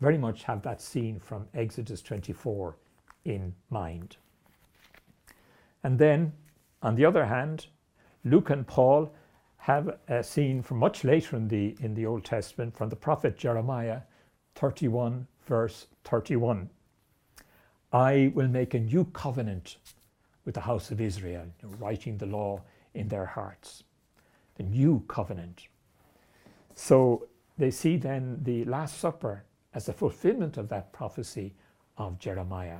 very 0.00 0.18
much 0.18 0.42
have 0.44 0.62
that 0.62 0.80
scene 0.80 1.18
from 1.18 1.46
Exodus 1.54 2.02
24 2.02 2.76
in 3.24 3.54
mind. 3.70 4.16
And 5.82 5.98
then, 5.98 6.32
on 6.82 6.94
the 6.94 7.04
other 7.04 7.24
hand, 7.24 7.66
Luke 8.24 8.50
and 8.50 8.66
Paul 8.66 9.14
have 9.58 9.88
uh, 9.88 9.92
a 10.08 10.22
scene 10.22 10.62
from 10.62 10.78
much 10.78 11.04
later 11.04 11.36
in 11.36 11.48
the, 11.48 11.76
in 11.80 11.94
the 11.94 12.06
Old 12.06 12.24
Testament 12.24 12.76
from 12.76 12.88
the 12.88 12.96
prophet 12.96 13.38
Jeremiah 13.38 14.00
31, 14.56 15.26
verse 15.46 15.86
31. 16.04 16.68
I 17.92 18.32
will 18.34 18.48
make 18.48 18.74
a 18.74 18.80
new 18.80 19.04
covenant 19.06 19.76
with 20.44 20.54
the 20.54 20.60
house 20.60 20.90
of 20.90 21.00
Israel, 21.00 21.46
writing 21.78 22.18
the 22.18 22.26
law 22.26 22.60
in 22.92 23.08
their 23.08 23.24
hearts. 23.24 23.84
The 24.56 24.64
new 24.64 25.04
covenant. 25.08 25.68
So 26.74 27.28
they 27.56 27.70
see 27.70 27.96
then 27.96 28.40
the 28.42 28.64
Last 28.64 28.98
Supper 28.98 29.44
as 29.74 29.86
the 29.86 29.92
fulfillment 29.92 30.56
of 30.56 30.68
that 30.68 30.92
prophecy 30.92 31.52
of 31.98 32.18
Jeremiah. 32.18 32.78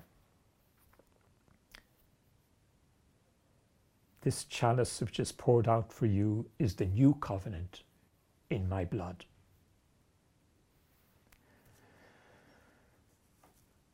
This 4.22 4.44
chalice 4.44 5.00
which 5.00 5.20
is 5.20 5.32
poured 5.32 5.68
out 5.68 5.92
for 5.92 6.06
you 6.06 6.46
is 6.58 6.74
the 6.74 6.86
new 6.86 7.14
covenant 7.20 7.82
in 8.48 8.68
my 8.68 8.84
blood. 8.84 9.26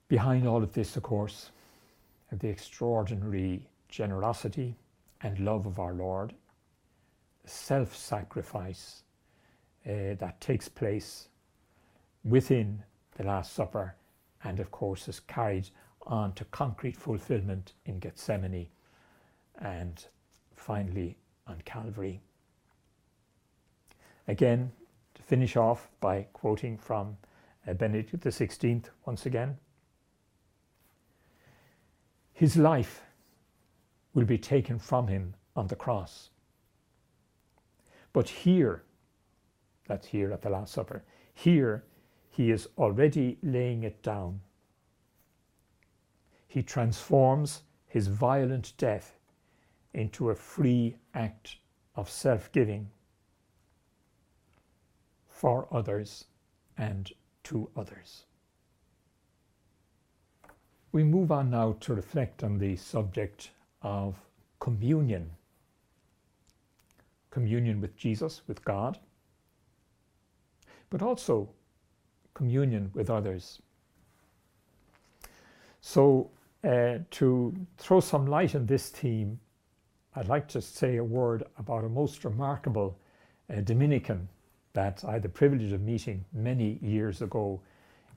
Behind 0.07 0.47
all 0.47 0.63
of 0.63 0.73
this, 0.73 0.97
of 0.97 1.03
course, 1.03 1.51
the 2.33 2.49
extraordinary 2.49 3.67
generosity 3.89 4.77
and 5.23 5.39
love 5.41 5.67
of 5.67 5.79
our 5.79 5.93
Lord, 5.93 6.33
self 7.45 7.97
sacrifice 7.97 9.03
uh, 9.87 10.15
that 10.19 10.41
takes 10.41 10.69
place 10.69 11.29
within 12.25 12.83
the 13.17 13.25
Last 13.25 13.53
Supper 13.53 13.95
and, 14.45 14.61
of 14.61 14.71
course, 14.71 15.09
is 15.09 15.21
carried 15.21 15.69
on 16.07 16.33
to 16.33 16.45
concrete 16.47 16.97
fulfillment 16.97 17.73
in 17.85 17.99
Gethsemane 17.99 18.69
and 19.59 20.05
finally 20.57 21.17
on 21.47 21.61
Calvary. 21.65 22.21
Again, 24.27 24.73
to 25.15 25.23
finish 25.23 25.57
off 25.57 25.89
by 26.01 26.27
quoting 26.33 26.79
from 26.79 27.17
uh, 27.67 27.75
Benedict 27.75 28.25
XVI 28.25 28.85
once 29.05 29.27
again. 29.27 29.57
His 32.33 32.57
life 32.57 33.03
will 34.15 34.25
be 34.25 34.39
taken 34.39 34.79
from 34.79 35.09
him 35.09 35.35
on 35.55 35.67
the 35.67 35.77
cross. 35.77 36.31
But 38.13 38.29
here, 38.29 38.83
that's 39.87 40.07
here 40.07 40.33
at 40.33 40.43
the 40.43 40.51
Last 40.51 40.73
Supper, 40.73 41.05
here 41.35 41.85
he 42.31 42.51
is 42.51 42.69
already 42.79 43.39
laying 43.43 43.83
it 43.83 44.03
down. 44.03 44.41
He 46.47 46.63
transforms 46.63 47.63
his 47.87 48.07
violent 48.07 48.73
death 48.79 49.19
into 49.93 50.31
a 50.31 50.35
free 50.35 50.97
act 51.13 51.57
of 51.97 52.09
self 52.09 52.51
giving 52.53 52.89
for 55.29 55.67
others 55.73 56.27
and 56.79 57.13
to 57.45 57.69
others. 57.77 58.25
We 60.93 61.03
move 61.05 61.31
on 61.33 61.51
now 61.51 61.77
to 61.81 61.95
reflect 61.95 62.43
on 62.43 62.59
the 62.59 62.77
subject 62.77 63.51
of 63.83 64.17
communion. 64.59 65.31
Communion 67.31 67.81
with 67.81 67.97
Jesus, 67.97 68.43
with 68.47 68.65
God, 68.65 68.99
but 70.91 71.01
also 71.01 71.49
communion 72.41 72.91
with 72.95 73.11
others. 73.11 73.61
So, 75.83 76.31
uh, 76.65 76.99
to 77.11 77.55
throw 77.77 78.01
some 78.01 78.27
light 78.27 78.55
on 78.55 78.65
this 78.65 78.89
theme, 78.89 79.39
I'd 80.17 80.29
like 80.29 80.49
to 80.49 80.63
say 80.63 80.97
a 80.97 81.05
word 81.05 81.43
about 81.59 81.85
a 81.85 81.89
most 81.89 82.25
remarkable 82.25 82.97
uh, 83.51 83.61
Dominican 83.61 84.27
that 84.73 85.05
I 85.07 85.13
had 85.13 85.23
the 85.23 85.29
privilege 85.29 85.73
of 85.73 85.83
meeting 85.83 86.25
many 86.33 86.79
years 86.81 87.21
ago 87.21 87.61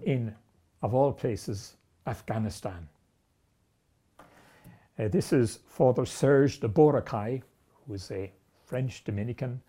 in, 0.06 0.34
of 0.82 0.94
all 0.94 1.12
places, 1.12 1.76
Afghanistan. 2.08 2.88
Uh, 4.98 5.10
this 5.10 5.34
is 5.34 5.60
Father 5.68 6.06
Serge 6.06 6.62
de 6.62 6.70
Beaurecueil, 6.70 7.42
who 7.86 7.94
is 7.94 8.10
a 8.12 8.32
French 8.66 9.04
Dominican 9.04 9.62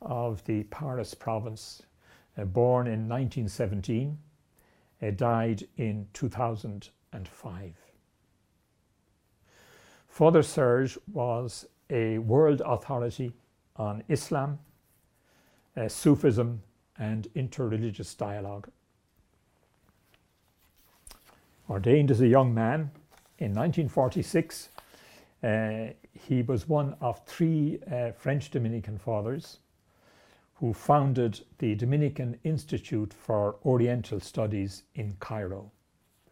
of 0.00 0.42
the 0.44 0.62
Paris 0.64 1.12
province, 1.12 1.82
born 2.44 2.86
in 2.86 3.08
1917, 3.08 4.18
uh, 5.02 5.10
died 5.10 5.66
in 5.76 6.06
2005. 6.12 7.74
Father 10.08 10.42
Serge 10.42 10.98
was 11.12 11.66
a 11.90 12.18
world 12.18 12.62
authority 12.64 13.32
on 13.76 14.02
Islam, 14.08 14.58
uh, 15.76 15.88
Sufism, 15.88 16.62
and 16.98 17.28
interreligious 17.34 18.16
dialogue. 18.16 18.68
Ordained 21.70 22.10
as 22.10 22.20
a 22.20 22.26
young 22.26 22.52
man 22.52 22.90
in 23.38 23.52
1946, 23.54 24.70
uh, 25.42 25.86
he 26.12 26.42
was 26.42 26.68
one 26.68 26.96
of 27.00 27.24
three 27.26 27.78
uh, 27.92 28.10
French 28.12 28.50
Dominican 28.50 28.98
fathers 28.98 29.58
who 30.60 30.72
founded 30.72 31.40
the 31.58 31.74
Dominican 31.76 32.38
Institute 32.42 33.14
for 33.14 33.56
Oriental 33.64 34.18
Studies 34.18 34.82
in 34.94 35.16
Cairo. 35.20 35.70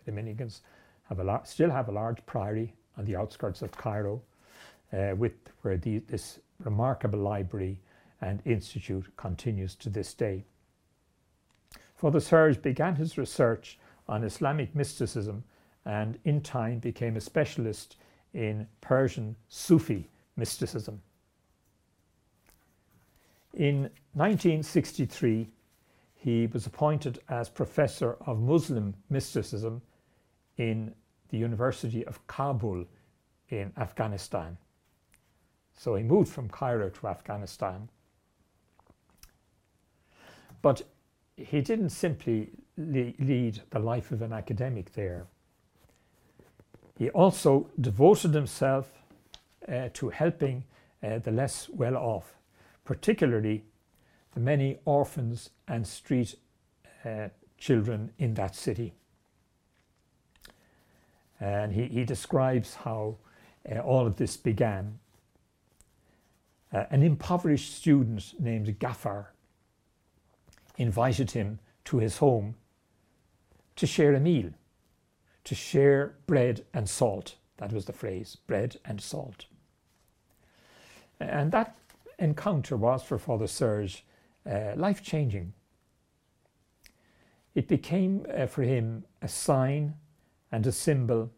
The 0.04 0.10
Dominicans 0.10 0.62
have 1.08 1.20
a 1.20 1.40
still 1.44 1.70
have 1.70 1.88
a 1.88 1.92
large 1.92 2.24
priory 2.26 2.74
on 2.98 3.04
the 3.04 3.14
outskirts 3.14 3.62
of 3.62 3.70
Cairo, 3.72 4.20
uh, 4.92 5.14
with 5.16 5.34
where 5.62 5.76
the, 5.76 5.98
this 5.98 6.40
remarkable 6.64 7.20
library 7.20 7.78
and 8.20 8.42
institute 8.44 9.06
continues 9.16 9.76
to 9.76 9.90
this 9.90 10.12
day. 10.14 10.44
Father 11.94 12.20
Serge 12.20 12.60
began 12.60 12.96
his 12.96 13.16
research 13.16 13.78
on 14.08 14.24
Islamic 14.24 14.74
mysticism 14.74 15.44
and 15.84 16.18
in 16.24 16.40
time 16.40 16.78
became 16.78 17.16
a 17.16 17.20
specialist 17.20 17.96
in 18.34 18.66
Persian 18.80 19.36
Sufi 19.48 20.08
mysticism. 20.36 21.00
In 23.56 23.90
1963, 24.12 25.48
he 26.14 26.46
was 26.46 26.66
appointed 26.66 27.20
as 27.30 27.48
professor 27.48 28.18
of 28.26 28.38
Muslim 28.38 28.94
mysticism 29.08 29.80
in 30.58 30.94
the 31.30 31.38
University 31.38 32.04
of 32.06 32.24
Kabul 32.26 32.84
in 33.48 33.72
Afghanistan. 33.78 34.58
So 35.74 35.94
he 35.94 36.02
moved 36.02 36.30
from 36.30 36.48
Cairo 36.48 36.90
to 36.90 37.08
Afghanistan. 37.08 37.88
But 40.60 40.82
he 41.36 41.62
didn't 41.62 41.90
simply 41.90 42.50
lead 42.76 43.62
the 43.70 43.78
life 43.78 44.12
of 44.12 44.20
an 44.20 44.34
academic 44.34 44.92
there. 44.92 45.26
He 46.98 47.08
also 47.10 47.68
devoted 47.80 48.34
himself 48.34 48.90
uh, 49.66 49.88
to 49.94 50.10
helping 50.10 50.64
uh, 51.02 51.18
the 51.18 51.30
less 51.30 51.68
well 51.70 51.96
off, 51.96 52.34
particularly 52.86 53.64
the 54.32 54.40
many 54.40 54.78
orphans 54.86 55.50
and 55.68 55.86
street 55.86 56.36
uh, 57.04 57.28
children 57.58 58.12
in 58.18 58.34
that 58.34 58.54
city. 58.54 58.94
And 61.38 61.72
he, 61.72 61.86
he 61.86 62.04
describes 62.04 62.74
how 62.74 63.16
uh, 63.70 63.80
all 63.80 64.06
of 64.06 64.16
this 64.16 64.36
began. 64.36 64.98
Uh, 66.72 66.84
an 66.90 67.02
impoverished 67.02 67.74
student 67.74 68.34
named 68.38 68.78
Gaffar 68.78 69.26
invited 70.78 71.32
him 71.32 71.58
to 71.84 71.98
his 71.98 72.18
home 72.18 72.54
to 73.76 73.86
share 73.86 74.14
a 74.14 74.20
meal, 74.20 74.50
to 75.44 75.54
share 75.54 76.14
bread 76.26 76.64
and 76.72 76.88
salt. 76.88 77.36
That 77.58 77.72
was 77.72 77.84
the 77.86 77.92
phrase 77.92 78.36
bread 78.46 78.76
and 78.84 79.00
salt. 79.00 79.46
And 81.18 81.52
that 81.52 81.76
encounter 82.18 82.76
was 82.76 83.02
for 83.02 83.18
Father 83.18 83.46
Serge 83.46 84.04
uh, 84.50 84.72
life 84.76 85.02
changing. 85.02 85.52
It 87.54 87.68
became 87.68 88.26
uh, 88.34 88.46
for 88.46 88.62
him 88.62 89.04
a 89.22 89.28
sign 89.28 89.94
and 90.52 90.66
a 90.66 90.72
symbol 90.72 91.30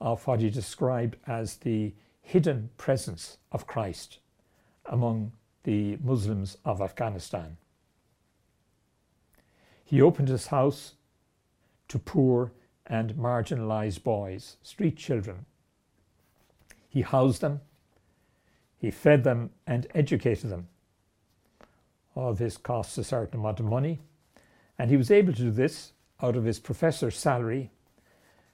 of 0.00 0.26
what 0.26 0.40
he 0.40 0.50
described 0.50 1.16
as 1.26 1.56
the 1.56 1.94
hidden 2.20 2.70
presence 2.76 3.38
of 3.50 3.66
Christ 3.66 4.18
among 4.86 5.32
the 5.64 5.98
Muslims 6.02 6.56
of 6.64 6.80
Afghanistan. 6.80 7.56
He 9.84 10.02
opened 10.02 10.28
his 10.28 10.48
house 10.48 10.94
to 11.88 11.98
poor 11.98 12.52
and 12.86 13.14
marginalized 13.14 14.02
boys, 14.02 14.56
street 14.62 14.96
children. 14.96 15.46
He 16.88 17.02
housed 17.02 17.40
them, 17.40 17.60
he 18.78 18.90
fed 18.90 19.24
them, 19.24 19.50
and 19.66 19.86
educated 19.94 20.50
them. 20.50 20.68
All 22.14 22.32
this 22.32 22.56
costs 22.56 22.96
a 22.96 23.04
certain 23.04 23.40
amount 23.40 23.60
of 23.60 23.66
money, 23.66 24.00
and 24.78 24.90
he 24.90 24.96
was 24.96 25.10
able 25.10 25.32
to 25.32 25.42
do 25.42 25.50
this 25.50 25.92
out 26.22 26.36
of 26.36 26.44
his 26.44 26.58
professor's 26.58 27.16
salary, 27.16 27.70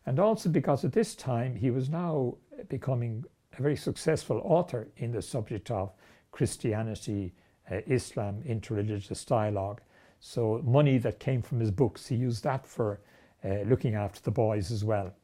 and 0.07 0.19
also 0.19 0.49
because 0.49 0.85
at 0.85 0.93
this 0.93 1.15
time 1.15 1.57
he 1.57 1.71
was 1.71 1.89
now 1.89 2.37
becoming 2.69 3.25
a 3.59 3.63
very 3.63 3.77
successful 3.77 4.41
author 4.45 4.89
in 4.97 5.13
the 5.13 5.23
subject 5.23 5.71
of 5.71 5.93
Christianity, 6.33 7.33
uh, 7.71 7.77
Islam, 7.87 8.43
interreligious 8.47 9.25
dialogue. 9.25 9.81
So, 10.21 10.61
money 10.65 10.99
that 10.99 11.21
came 11.21 11.43
from 11.43 11.61
his 11.61 11.71
books, 11.71 12.07
he 12.07 12.17
used 12.17 12.45
that 12.45 12.67
for 12.67 13.01
uh, 13.45 13.61
looking 13.67 13.95
after 13.95 14.21
the 14.23 14.31
boys 14.31 14.71
as 14.71 14.85
well. 14.85 15.15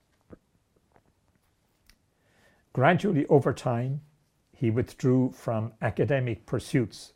Gradually, 2.72 3.26
over 3.26 3.52
time, 3.52 4.02
he 4.60 4.70
withdrew 4.70 5.32
from 5.32 5.72
academic 5.80 6.44
pursuits 6.44 7.14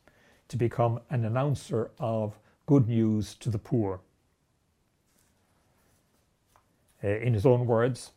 to 0.48 0.56
become 0.56 0.98
an 1.10 1.26
announcer 1.26 1.90
of 1.98 2.38
good 2.64 2.88
news 2.88 3.34
to 3.34 3.50
the 3.50 3.58
poor. 3.58 4.00
Uh, 7.04 7.08
in 7.08 7.34
his 7.34 7.44
own 7.44 7.66
words, 7.66 8.12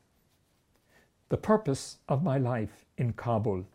the 1.27 1.35
purpose 1.35 1.97
of 2.07 2.23
my 2.23 2.37
life 2.37 2.85
in 2.97 3.11
Kabul. 3.11 3.65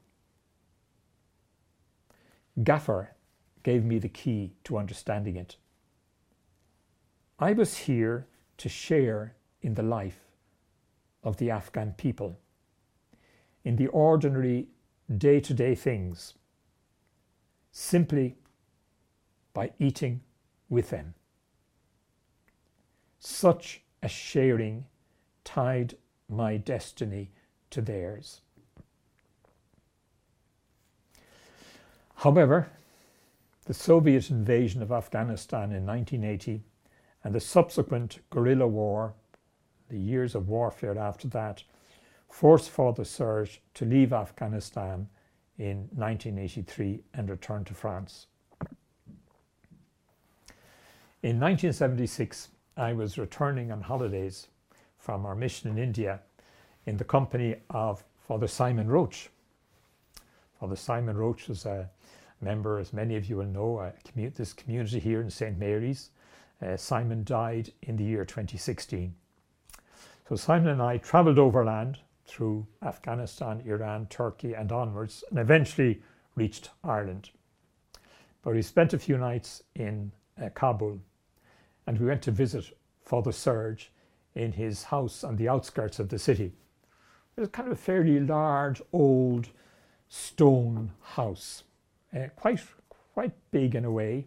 Gaffar 2.59 3.09
gave 3.63 3.85
me 3.85 3.99
the 3.99 4.09
key 4.09 4.55
to 4.65 4.79
understanding 4.79 5.37
it. 5.37 5.57
I 7.39 7.53
was 7.53 7.77
here 7.77 8.27
to 8.57 8.71
share 8.71 9.37
in 9.61 9.75
the 9.75 9.83
life 9.83 10.31
of 11.23 11.37
the 11.37 11.51
Afghan 11.51 11.93
people, 11.99 12.39
in 13.65 13.77
the 13.77 13.89
ordinary 13.89 14.69
day 15.19 15.41
to 15.41 15.55
day 15.55 15.75
things, 15.75 16.35
simply 17.71 18.37
by 19.53 19.73
eating 19.79 20.21
with 20.69 20.91
them. 20.91 21.15
Such 23.19 23.83
a 24.03 24.09
sharing 24.09 24.87
tied 25.45 25.97
my 26.29 26.57
destiny 26.57 27.31
to 27.71 27.81
theirs. 27.81 28.41
However, 32.17 32.69
the 33.65 33.75
Soviet 33.75 34.31
invasion 34.31 34.83
of 34.83 34.93
Afghanistan 34.93 35.73
in 35.73 35.87
1980 35.87 36.63
and 37.25 37.35
the 37.35 37.41
subsequent 37.41 38.19
guerrilla 38.31 38.67
war, 38.67 39.15
the 39.89 39.99
years 39.99 40.35
of 40.35 40.49
warfare 40.49 40.99
after 40.99 41.29
that, 41.29 41.63
forced 42.33 42.71
Father 42.71 43.05
Serge 43.05 43.61
to 43.75 43.85
leave 43.85 44.11
Afghanistan 44.11 45.07
in 45.59 45.89
1983 45.95 47.03
and 47.13 47.29
return 47.29 47.63
to 47.63 47.75
France. 47.75 48.27
In 51.23 51.39
1976, 51.39 52.49
I 52.79 52.95
was 52.95 53.19
returning 53.19 53.71
on 53.71 53.83
holidays 53.83 54.49
from 54.97 55.27
our 55.27 55.35
mission 55.35 55.71
in 55.71 55.77
India 55.77 56.21
in 56.87 56.97
the 56.97 57.05
company 57.05 57.57
of 57.69 58.03
Father 58.27 58.49
Simon 58.49 58.89
Roach. 58.89 59.29
Father 60.59 60.75
Simon 60.75 61.19
Roach 61.19 61.49
was 61.49 61.67
a 61.67 61.91
member, 62.41 62.79
as 62.79 62.95
many 62.95 63.15
of 63.15 63.27
you 63.27 63.37
will 63.37 63.45
know, 63.45 63.93
commu- 64.07 64.35
this 64.35 64.55
community 64.55 64.99
here 64.99 65.21
in 65.21 65.29
St. 65.29 65.59
Mary's. 65.59 66.11
Uh, 66.63 66.79
Simon 66.79 67.25
died 67.25 67.73
in 67.83 67.97
the 67.97 68.05
year 68.05 68.25
2016. 68.25 69.15
So 70.31 70.35
Simon 70.37 70.69
and 70.69 70.83
I 70.83 70.97
travelled 70.97 71.39
overland 71.39 71.99
through 72.27 72.67
Afghanistan, 72.83 73.63
Iran, 73.67 74.07
Turkey, 74.07 74.55
and 74.55 74.73
onwards, 74.73 75.25
and 75.31 75.39
eventually 75.39 76.03
reached 76.35 76.71
Ireland. 76.83 77.31
But 78.43 78.55
we 78.55 78.63
spent 78.63 78.93
a 78.93 78.99
few 78.99 79.19
nights 79.19 79.63
in 79.75 80.13
uh, 80.41 80.49
Kabul, 80.55 80.99
and 81.87 81.99
we 81.99 82.07
went 82.07 82.23
to 82.23 82.31
visit 82.31 82.77
Father 83.05 83.33
Serge 83.33 83.91
in 84.35 84.53
his 84.53 84.85
house 84.85 85.25
on 85.25 85.37
the 85.37 85.49
outskirts 85.49 85.99
of 85.99 86.09
the 86.09 86.19
city. 86.19 86.53
It 87.37 87.41
was 87.41 87.49
kind 87.51 87.69
of 87.69 87.75
a 87.75 87.81
fairly 87.81 88.21
large, 88.21 88.81
old 88.93 89.49
stone 90.09 90.93
house, 91.01 91.65
uh, 92.15 92.27
quite 92.37 92.61
quite 93.15 93.33
big 93.51 93.75
in 93.75 93.85
a 93.85 93.91
way, 93.91 94.27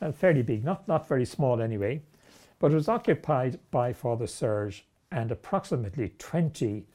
and 0.00 0.14
fairly 0.14 0.42
big, 0.42 0.64
not, 0.64 0.86
not 0.86 1.08
very 1.08 1.24
small 1.24 1.60
anyway, 1.60 2.00
but 2.58 2.70
it 2.70 2.76
was 2.76 2.88
occupied 2.88 3.58
by 3.70 3.92
Father 3.92 4.26
Serge 4.26 4.86
and 5.10 5.30
approximately 5.30 6.12
20 6.18 6.86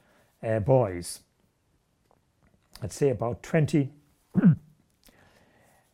uh, 0.43 0.59
boys. 0.59 1.21
I'd 2.81 2.91
say 2.91 3.09
about 3.09 3.43
20. 3.43 3.89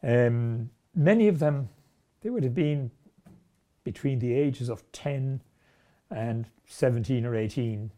um, 0.03 0.69
many 0.95 1.27
of 1.27 1.39
them, 1.39 1.69
they 2.21 2.29
would 2.29 2.43
have 2.43 2.55
been 2.55 2.91
between 3.83 4.19
the 4.19 4.33
ages 4.33 4.69
of 4.69 4.89
10 4.91 5.41
and 6.11 6.47
17 6.67 7.25
or 7.25 7.35
18. 7.35 7.91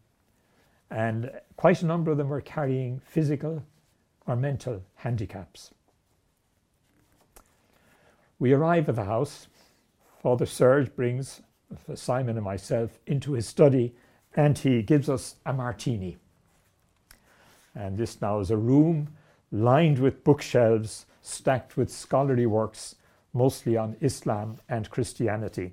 And 0.90 1.30
quite 1.56 1.82
a 1.82 1.86
number 1.86 2.10
of 2.10 2.18
them 2.18 2.28
were 2.28 2.40
carrying 2.40 3.00
physical 3.00 3.62
or 4.26 4.36
mental 4.36 4.82
handicaps. 4.96 5.72
We 8.38 8.52
arrive 8.52 8.88
at 8.88 8.96
the 8.96 9.04
house. 9.04 9.46
Father 10.22 10.46
Serge 10.46 10.94
brings 10.94 11.40
Simon 11.94 12.36
and 12.36 12.44
myself 12.44 12.98
into 13.06 13.32
his 13.32 13.46
study 13.46 13.94
and 14.34 14.56
he 14.56 14.82
gives 14.82 15.08
us 15.08 15.36
a 15.46 15.52
martini. 15.52 16.18
And 17.74 17.96
this 17.96 18.20
now 18.20 18.40
is 18.40 18.50
a 18.50 18.56
room 18.56 19.08
lined 19.50 19.98
with 19.98 20.24
bookshelves 20.24 21.06
stacked 21.22 21.76
with 21.76 21.90
scholarly 21.90 22.46
works, 22.46 22.96
mostly 23.32 23.76
on 23.76 23.96
Islam 24.00 24.58
and 24.68 24.90
Christianity, 24.90 25.72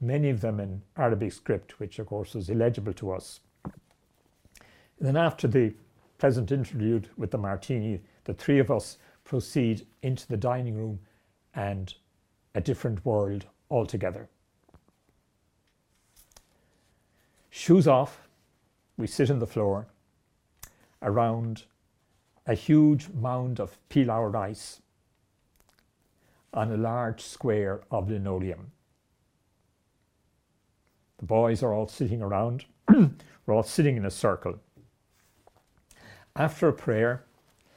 many 0.00 0.28
of 0.30 0.40
them 0.40 0.60
in 0.60 0.82
Arabic 0.96 1.32
script, 1.32 1.78
which 1.78 1.98
of 1.98 2.06
course 2.06 2.34
was 2.34 2.50
illegible 2.50 2.92
to 2.94 3.12
us. 3.12 3.40
And 3.64 5.08
then, 5.08 5.16
after 5.16 5.48
the 5.48 5.74
pleasant 6.18 6.52
interlude 6.52 7.08
with 7.16 7.30
the 7.30 7.38
martini, 7.38 8.00
the 8.24 8.34
three 8.34 8.58
of 8.58 8.70
us 8.70 8.98
proceed 9.24 9.86
into 10.02 10.26
the 10.26 10.36
dining 10.36 10.76
room 10.76 10.98
and 11.54 11.94
a 12.54 12.60
different 12.60 13.04
world 13.04 13.46
altogether. 13.70 14.28
Shoes 17.50 17.86
off, 17.86 18.28
we 18.96 19.06
sit 19.06 19.30
on 19.30 19.38
the 19.38 19.46
floor 19.46 19.86
around 21.02 21.64
a 22.46 22.54
huge 22.54 23.08
mound 23.10 23.60
of 23.60 23.78
pilau 23.88 24.22
rice 24.24 24.80
on 26.52 26.70
a 26.70 26.76
large 26.76 27.20
square 27.22 27.80
of 27.90 28.10
linoleum. 28.10 28.72
The 31.18 31.26
boys 31.26 31.62
are 31.62 31.72
all 31.72 31.88
sitting 31.88 32.22
around. 32.22 32.66
We're 32.88 33.54
all 33.54 33.62
sitting 33.62 33.96
in 33.96 34.04
a 34.04 34.10
circle. 34.10 34.60
After 36.36 36.68
a 36.68 36.72
prayer, 36.72 37.24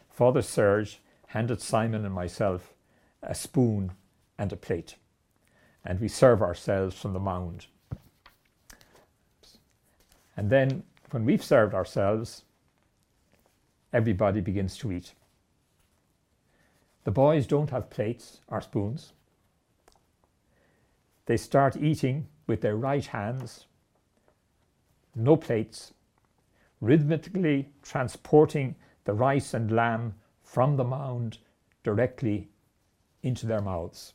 Father 0.09 0.41
Serge 0.41 0.99
handed 1.27 1.61
Simon 1.61 2.05
and 2.05 2.13
myself 2.13 2.73
a 3.21 3.35
spoon 3.35 3.91
and 4.37 4.51
a 4.51 4.55
plate. 4.57 4.95
and 5.85 6.01
we 6.01 6.07
serve 6.09 6.41
ourselves 6.41 6.99
from 6.99 7.13
the 7.13 7.19
mound. 7.19 7.67
And 10.35 10.49
then 10.49 10.83
when 11.11 11.23
we've 11.23 11.43
served 11.43 11.73
ourselves, 11.73 12.43
everybody 13.93 14.41
begins 14.41 14.77
to 14.77 14.91
eat. 14.91 15.13
The 17.03 17.11
boys 17.11 17.47
don't 17.47 17.69
have 17.69 17.89
plates 17.89 18.41
or 18.47 18.61
spoons. 18.61 19.13
They 21.25 21.37
start 21.37 21.77
eating 21.77 22.27
with 22.47 22.61
their 22.61 22.75
right 22.75 23.05
hands, 23.05 23.65
no 25.15 25.35
plates, 25.35 25.93
rhythmically 26.81 27.69
transporting 27.81 28.75
the 29.05 29.13
rice 29.13 29.53
and 29.53 29.71
lamb 29.71 30.15
from 30.43 30.77
the 30.77 30.83
mound 30.83 31.37
directly 31.83 32.49
into 33.23 33.45
their 33.45 33.61
mouths. 33.61 34.13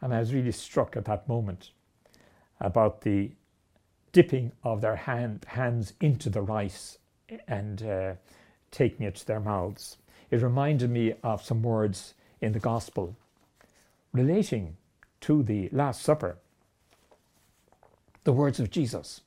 And 0.00 0.14
I 0.14 0.20
was 0.20 0.34
really 0.34 0.52
struck 0.52 0.96
at 0.96 1.06
that 1.06 1.28
moment 1.28 1.70
about 2.60 3.00
the 3.02 3.32
dipping 4.16 4.50
of 4.64 4.80
their 4.80 4.96
hand, 4.96 5.44
hands 5.46 5.92
into 6.00 6.30
the 6.30 6.40
rice 6.40 6.96
and 7.46 7.82
uh, 7.82 8.14
taking 8.70 9.04
it 9.04 9.14
to 9.14 9.26
their 9.26 9.40
mouths. 9.40 9.98
It 10.30 10.40
reminded 10.40 10.88
me 10.88 11.12
of 11.22 11.44
some 11.44 11.62
words 11.62 12.14
in 12.40 12.52
the 12.52 12.58
Gospel 12.58 13.14
relating 14.14 14.78
to 15.20 15.42
the 15.42 15.68
Last 15.70 16.00
Supper. 16.00 16.38
The 18.24 18.32
words 18.32 18.58
of 18.58 18.70
Jesus 18.70 19.20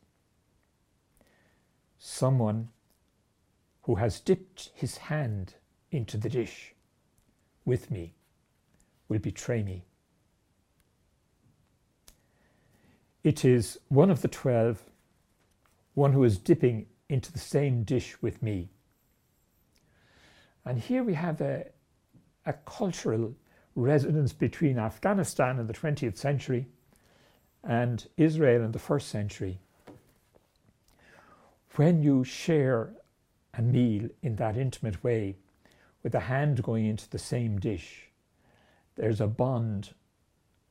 Someone 1.99 2.69
who 3.83 3.93
has 3.93 4.19
dipped 4.19 4.71
his 4.73 4.97
hand 4.97 5.53
into 5.91 6.17
the 6.17 6.29
dish 6.29 6.73
with 7.63 7.91
me 7.91 8.15
will 9.07 9.19
betray 9.19 9.61
me. 9.61 9.83
It 13.23 13.43
is 13.43 13.79
one 13.89 14.09
of 14.09 14.21
the 14.21 14.27
twelve, 14.27 14.81
one 15.93 16.13
who 16.13 16.23
is 16.23 16.37
dipping 16.37 16.85
into 17.09 17.31
the 17.31 17.39
same 17.39 17.83
dish 17.83 18.21
with 18.21 18.41
me. 18.41 18.69
And 20.63 20.79
here 20.79 21.03
we 21.03 21.15
have 21.15 21.41
a, 21.41 21.65
a 22.45 22.53
cultural 22.53 23.35
resonance 23.75 24.31
between 24.31 24.77
Afghanistan 24.77 25.59
in 25.59 25.67
the 25.67 25.73
20th 25.73 26.17
century 26.17 26.67
and 27.63 28.07
Israel 28.17 28.63
in 28.63 28.71
the 28.71 28.79
first 28.79 29.09
century. 29.09 29.59
When 31.75 32.01
you 32.01 32.23
share 32.23 32.93
a 33.53 33.61
meal 33.61 34.09
in 34.21 34.35
that 34.37 34.57
intimate 34.57 35.03
way, 35.03 35.35
with 36.03 36.15
a 36.15 36.21
hand 36.21 36.63
going 36.63 36.85
into 36.85 37.09
the 37.09 37.19
same 37.19 37.59
dish, 37.59 38.09
there's 38.95 39.19
a 39.19 39.27
bond, 39.27 39.93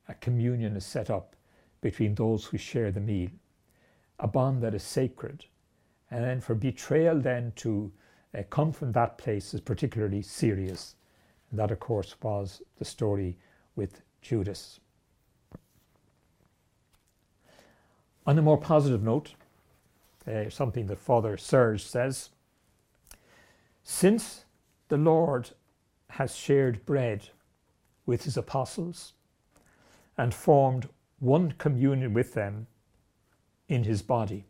a 0.08 0.14
communion 0.14 0.76
is 0.76 0.86
set 0.86 1.10
up 1.10 1.36
between 1.80 2.14
those 2.14 2.44
who 2.46 2.58
share 2.58 2.90
the 2.90 3.00
meal, 3.00 3.30
a 4.18 4.26
bond 4.26 4.62
that 4.62 4.74
is 4.74 4.82
sacred. 4.82 5.44
And 6.10 6.24
then 6.24 6.40
for 6.40 6.54
betrayal, 6.54 7.20
then 7.20 7.52
to 7.56 7.92
uh, 8.36 8.42
come 8.50 8.72
from 8.72 8.92
that 8.92 9.18
place 9.18 9.54
is 9.54 9.60
particularly 9.60 10.22
serious. 10.22 10.96
And 11.50 11.58
that, 11.58 11.70
of 11.70 11.80
course, 11.80 12.16
was 12.22 12.62
the 12.78 12.84
story 12.84 13.36
with 13.76 14.02
Judas. 14.22 14.80
On 18.26 18.38
a 18.38 18.42
more 18.42 18.58
positive 18.58 19.02
note, 19.02 19.34
uh, 20.26 20.50
something 20.50 20.86
that 20.86 20.98
Father 20.98 21.36
Serge 21.36 21.82
says 21.82 22.30
since 23.82 24.44
the 24.88 24.98
Lord 24.98 25.50
has 26.10 26.36
shared 26.36 26.84
bread 26.84 27.30
with 28.04 28.24
his 28.24 28.36
apostles 28.36 29.14
and 30.18 30.34
formed 30.34 30.90
one 31.18 31.52
communion 31.52 32.14
with 32.14 32.34
them 32.34 32.66
in 33.68 33.84
his 33.84 34.02
body. 34.02 34.46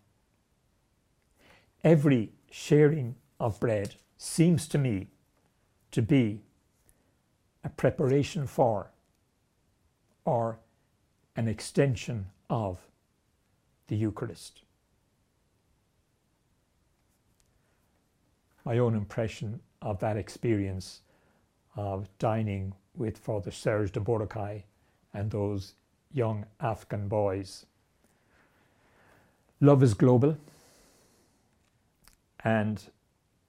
Every 1.82 2.32
sharing 2.50 3.16
of 3.40 3.60
bread 3.60 3.94
seems 4.16 4.68
to 4.68 4.78
me 4.78 5.08
to 5.90 6.02
be 6.02 6.42
a 7.64 7.68
preparation 7.68 8.46
for 8.46 8.90
or 10.24 10.58
an 11.36 11.48
extension 11.48 12.26
of 12.50 12.78
the 13.86 13.96
Eucharist. 13.96 14.62
my 18.68 18.76
own 18.76 18.94
impression 18.94 19.58
of 19.80 19.98
that 19.98 20.18
experience 20.18 21.00
of 21.74 22.06
dining 22.18 22.74
with 22.94 23.16
Father 23.16 23.50
Serge 23.50 23.92
de 23.92 23.98
Beaurecueil 23.98 24.62
and 25.14 25.30
those 25.30 25.72
young 26.12 26.46
Afghan 26.60 27.08
boys. 27.08 27.66
Love 29.60 29.82
is 29.82 29.94
global, 29.94 30.36
and 32.44 32.84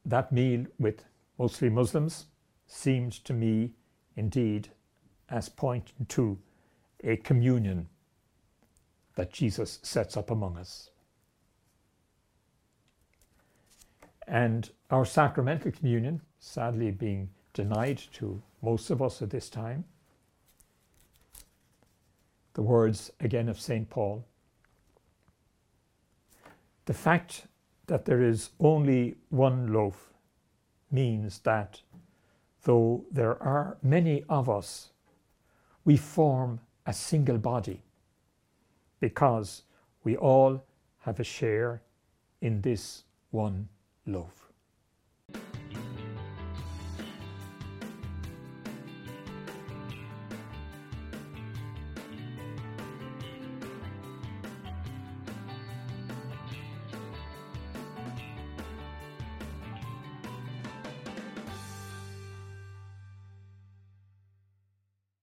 that 0.05 0.31
meal 0.31 0.65
with 0.79 1.05
mostly 1.37 1.69
Muslims 1.69 2.25
seemed 2.67 3.13
to 3.25 3.33
me 3.33 3.71
indeed 4.15 4.69
as 5.29 5.49
pointing 5.49 6.05
to 6.07 6.37
a 7.03 7.15
communion 7.17 7.87
that 9.15 9.31
Jesus 9.31 9.79
sets 9.83 10.17
up 10.17 10.31
among 10.31 10.57
us. 10.57 10.89
And 14.27 14.69
our 14.89 15.05
sacramental 15.05 15.71
communion, 15.71 16.21
sadly 16.39 16.91
being 16.91 17.29
denied 17.53 18.01
to 18.13 18.41
most 18.61 18.89
of 18.89 19.01
us 19.01 19.21
at 19.21 19.29
this 19.29 19.49
time. 19.49 19.85
The 22.59 22.63
words 22.63 23.09
again 23.21 23.47
of 23.47 23.57
St. 23.57 23.89
Paul. 23.89 24.25
The 26.87 26.93
fact 26.93 27.47
that 27.87 28.03
there 28.03 28.21
is 28.21 28.49
only 28.59 29.15
one 29.29 29.71
loaf 29.71 30.11
means 30.91 31.39
that 31.45 31.81
though 32.63 33.05
there 33.09 33.41
are 33.41 33.77
many 33.81 34.25
of 34.27 34.49
us, 34.49 34.89
we 35.85 35.95
form 35.95 36.59
a 36.85 36.91
single 36.91 37.37
body 37.37 37.81
because 38.99 39.63
we 40.03 40.17
all 40.17 40.61
have 41.05 41.21
a 41.21 41.23
share 41.23 41.81
in 42.41 42.59
this 42.59 43.05
one 43.31 43.69
loaf. 44.05 44.38